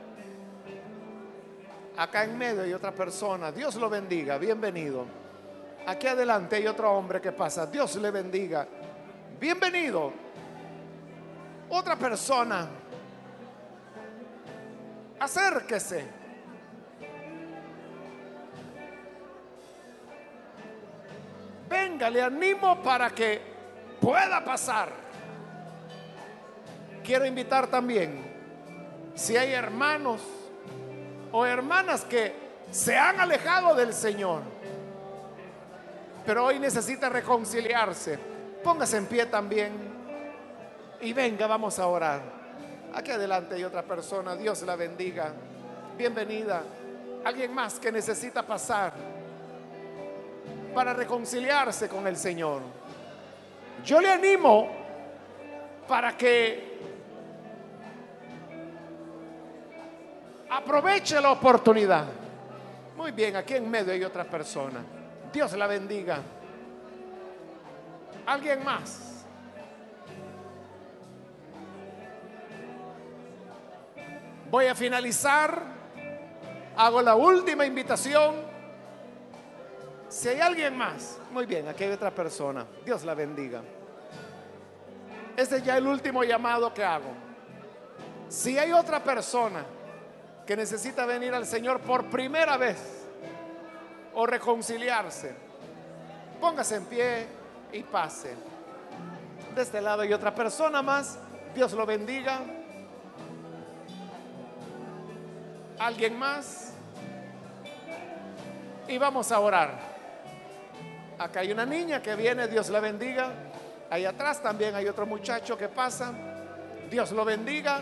Acá 1.98 2.24
en 2.24 2.38
medio 2.38 2.64
hay 2.64 2.74
otra 2.74 2.92
persona. 2.92 3.52
Dios 3.52 3.76
lo 3.76 3.90
bendiga. 3.90 4.38
Bienvenido. 4.38 5.06
Aquí 5.86 6.08
adelante 6.08 6.58
hay 6.58 6.68
otro 6.68 6.92
hombre 6.92 7.22
que 7.22 7.32
pasa. 7.32 7.66
Dios 7.68 7.96
le 7.98 8.12
bendiga. 8.12 8.68
Bienvenido. 9.40 10.12
Otra 11.70 11.96
persona. 11.96 12.68
Acérquese. 15.20 16.06
Venga, 21.70 22.10
le 22.10 22.22
animo 22.22 22.82
para 22.82 23.10
que 23.10 23.42
pueda 24.02 24.44
pasar. 24.44 25.05
Quiero 27.06 27.26
invitar 27.26 27.68
también, 27.68 28.24
si 29.14 29.38
hay 29.38 29.52
hermanos 29.54 30.22
o 31.32 31.46
hermanas 31.46 32.04
que 32.04 32.34
se 32.72 32.98
han 32.98 33.20
alejado 33.20 33.76
del 33.76 33.94
Señor, 33.94 34.42
pero 36.26 36.46
hoy 36.46 36.58
necesita 36.58 37.08
reconciliarse, 37.10 38.18
póngase 38.64 38.98
en 38.98 39.06
pie 39.06 39.28
también 39.28 39.72
y 41.00 41.14
venga, 41.14 41.46
vamos 41.46 41.78
a 41.78 41.86
orar. 41.86 42.22
Aquí 42.96 43.12
adelante 43.12 43.54
hay 43.54 43.64
otra 43.64 43.84
persona, 43.84 44.36
Dios 44.36 44.64
la 44.64 44.76
bendiga. 44.76 45.32
Bienvenida. 45.96 46.64
Alguien 47.24 47.54
más 47.54 47.80
que 47.80 47.92
necesita 47.92 48.42
pasar 48.42 48.94
para 50.74 50.94
reconciliarse 50.94 51.88
con 51.88 52.08
el 52.08 52.18
Señor. 52.18 52.64
Yo 53.84 54.02
le 54.02 54.12
animo 54.12 54.70
para 55.88 56.18
que 56.18 56.75
Aproveche 60.50 61.20
la 61.20 61.32
oportunidad. 61.32 62.06
Muy 62.96 63.12
bien, 63.12 63.36
aquí 63.36 63.56
en 63.56 63.70
medio 63.70 63.94
hay 63.94 64.04
otra 64.04 64.24
persona. 64.24 64.84
Dios 65.34 65.54
la 65.54 65.68
bendiga. 65.68 66.20
¿Alguien 68.26 68.64
más? 68.64 69.26
Voy 74.50 74.68
a 74.68 74.76
finalizar. 74.76 75.62
Hago 76.78 77.02
la 77.02 77.16
última 77.16 77.66
invitación. 77.66 78.36
Si 80.08 80.30
hay 80.30 80.40
alguien 80.40 80.78
más, 80.78 81.20
muy 81.32 81.46
bien, 81.46 81.68
aquí 81.68 81.84
hay 81.84 81.92
otra 81.92 82.12
persona. 82.12 82.66
Dios 82.86 83.04
la 83.04 83.14
bendiga. 83.14 83.62
Este 85.36 85.58
es 85.58 85.64
ya 85.64 85.78
el 85.78 85.88
último 85.88 86.24
llamado 86.24 86.74
que 86.74 86.84
hago. 86.84 87.12
Si 88.30 88.58
hay 88.58 88.72
otra 88.72 89.04
persona 89.04 89.66
que 90.46 90.56
necesita 90.56 91.06
venir 91.06 91.34
al 91.34 91.46
Señor 91.46 91.80
por 91.82 92.06
primera 92.06 92.58
vez 92.58 92.78
o 94.14 94.26
reconciliarse, 94.26 95.34
póngase 96.40 96.76
en 96.76 96.86
pie 96.86 97.28
y 97.72 97.84
pase. 97.84 98.34
De 99.56 99.62
este 99.62 99.82
lado 99.82 100.02
hay 100.02 100.14
otra 100.14 100.36
persona 100.36 100.82
más. 100.82 101.18
Dios 101.54 101.72
lo 101.74 101.86
bendiga. 101.86 102.42
¿Alguien 105.80 106.18
más? 106.18 106.74
Y 108.88 108.98
vamos 108.98 109.32
a 109.32 109.40
orar. 109.40 109.96
Acá 111.18 111.40
hay 111.40 111.52
una 111.52 111.66
niña 111.66 112.02
que 112.02 112.16
viene, 112.16 112.48
Dios 112.48 112.70
la 112.70 112.82
bendiga. 112.82 113.32
Ahí 113.90 114.06
atrás 114.06 114.42
también 114.44 114.76
hay 114.76 114.88
otro 114.88 115.06
muchacho 115.06 115.58
que 115.58 115.70
pasa. 115.70 116.14
Dios 116.90 117.12
lo 117.12 117.24
bendiga. 117.24 117.82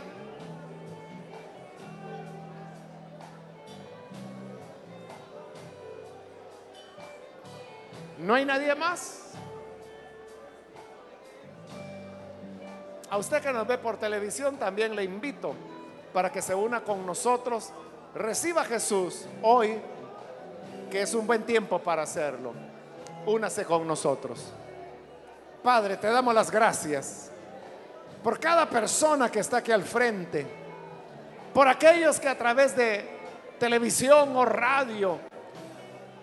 ¿No 8.24 8.36
hay 8.36 8.46
nadie 8.46 8.74
más? 8.74 9.20
A 13.10 13.18
usted 13.18 13.42
que 13.42 13.52
nos 13.52 13.68
ve 13.68 13.78
por 13.78 13.98
televisión 13.98 14.56
también 14.56 14.96
le 14.96 15.04
invito 15.04 15.54
para 16.14 16.32
que 16.32 16.42
se 16.42 16.56
una 16.56 16.86
con 16.86 17.06
nosotros. 17.06 17.74
Reciba 18.16 18.62
a 18.62 18.64
Jesús 18.64 19.26
hoy, 19.42 19.78
que 20.90 21.02
es 21.02 21.14
un 21.14 21.28
buen 21.28 21.44
tiempo 21.44 21.80
para 21.80 22.04
hacerlo. 22.04 22.54
Únase 23.26 23.66
con 23.66 23.86
nosotros. 23.86 24.54
Padre, 25.62 25.98
te 25.98 26.08
damos 26.08 26.34
las 26.34 26.50
gracias 26.50 27.30
por 28.24 28.40
cada 28.40 28.70
persona 28.70 29.30
que 29.30 29.40
está 29.42 29.58
aquí 29.58 29.74
al 29.74 29.84
frente, 29.84 30.48
por 31.54 31.68
aquellos 31.68 32.22
que 32.22 32.30
a 32.30 32.38
través 32.38 32.74
de 32.74 33.06
televisión 33.60 34.34
o 34.38 34.46
radio 34.46 35.33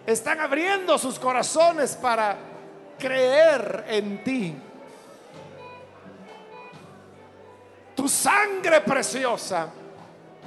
están 0.06 0.40
abriendo 0.40 0.98
sus 0.98 1.18
corazones 1.18 1.96
para 1.96 2.36
creer 2.98 3.84
en 3.88 4.24
ti. 4.24 4.54
Tu 7.94 8.08
sangre 8.08 8.80
preciosa 8.80 9.68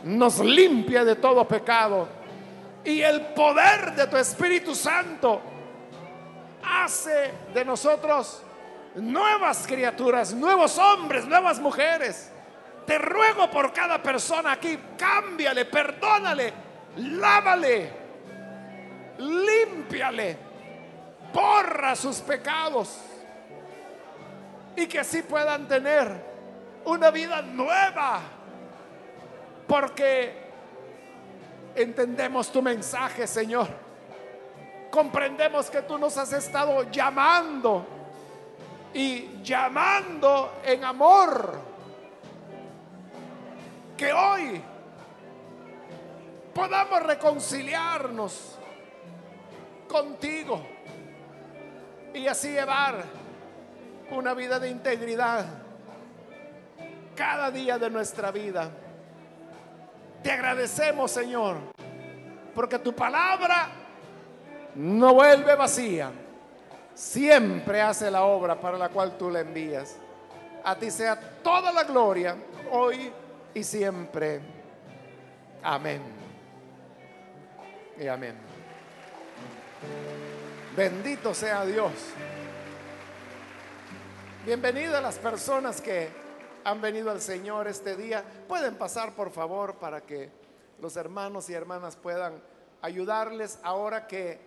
nos 0.04 0.40
limpia 0.40 1.04
de 1.06 1.16
todo 1.16 1.48
pecado 1.48 2.08
y 2.84 3.02
el 3.02 3.22
poder 3.28 3.94
de 3.96 4.08
tu 4.08 4.18
Espíritu 4.18 4.76
Santo 4.76 5.42
hace 6.64 7.32
de 7.54 7.64
nosotros 7.64 8.42
nuevas 8.96 9.66
criaturas, 9.68 10.34
nuevos 10.34 10.78
hombres, 10.78 11.26
nuevas 11.26 11.60
mujeres. 11.60 12.32
Te 12.86 12.98
ruego 12.98 13.50
por 13.50 13.72
cada 13.72 14.02
persona 14.02 14.54
aquí, 14.54 14.78
cámbiale, 14.98 15.66
perdónale, 15.66 16.54
lávale 16.98 18.03
límpiale, 19.18 20.38
borra 21.34 21.96
sus 21.96 22.18
pecados 22.20 23.00
y 24.76 24.88
que 24.88 25.00
así 25.00 25.22
puedan 25.22 25.68
tener 25.68 26.34
una 26.86 27.12
vida 27.12 27.42
nueva, 27.42 28.22
porque 29.68 30.44
entendemos 31.76 32.52
tu 32.52 32.62
mensaje, 32.62 33.28
Señor. 33.28 33.68
Comprendemos 34.90 35.70
que 35.70 35.82
tú 35.82 35.98
nos 35.98 36.18
has 36.18 36.34
estado 36.34 36.92
llamando 36.92 37.86
y 38.94 39.42
llamando 39.44 40.62
en 40.64 40.84
amor. 40.84 41.60
Que 43.98 44.14
hoy 44.14 44.62
podamos 46.54 47.02
reconciliarnos 47.04 48.60
contigo 49.94 50.60
y 52.16 52.26
así 52.26 52.50
llevar 52.50 53.04
una 54.10 54.34
vida 54.34 54.60
de 54.60 54.70
integridad 54.70 55.46
cada 57.16 57.52
día 57.52 57.78
de 57.78 57.92
nuestra 57.92 58.32
vida. 58.32 58.72
Te 60.24 60.32
agradecemos, 60.32 61.12
Señor, 61.12 61.58
porque 62.56 62.80
tu 62.80 62.94
palabra 62.96 63.70
no 64.74 65.14
vuelve 65.14 65.56
vacía. 65.56 66.12
Siempre 66.96 67.80
hace 67.80 68.10
la 68.10 68.24
obra 68.24 68.60
para 68.60 68.80
la 68.80 68.90
cual 68.90 69.16
tú 69.16 69.30
la 69.30 69.42
envías. 69.42 69.96
A 70.64 70.76
ti 70.76 70.90
sea 70.90 71.20
toda 71.44 71.72
la 71.72 71.84
gloria, 71.84 72.36
hoy 72.72 73.12
y 73.54 73.64
siempre. 73.64 74.42
Amén. 75.62 76.02
Y 78.00 78.08
amén. 78.08 78.53
Bendito 80.76 81.34
sea 81.34 81.66
Dios. 81.66 81.92
Bienvenidas 84.46 85.02
las 85.02 85.20
personas 85.20 85.82
que 85.82 86.10
han 86.64 86.82
venido 86.82 87.12
al 87.12 87.22
Señor 87.22 87.68
este 87.68 87.96
día. 87.96 88.24
Pueden 88.48 88.76
pasar, 88.76 89.14
por 89.14 89.32
favor, 89.32 89.76
para 89.76 90.02
que 90.02 90.32
los 90.82 90.98
hermanos 90.98 91.50
y 91.50 91.54
hermanas 91.54 91.96
puedan 91.96 92.42
ayudarles 92.82 93.60
ahora 93.64 94.08
que 94.08 94.40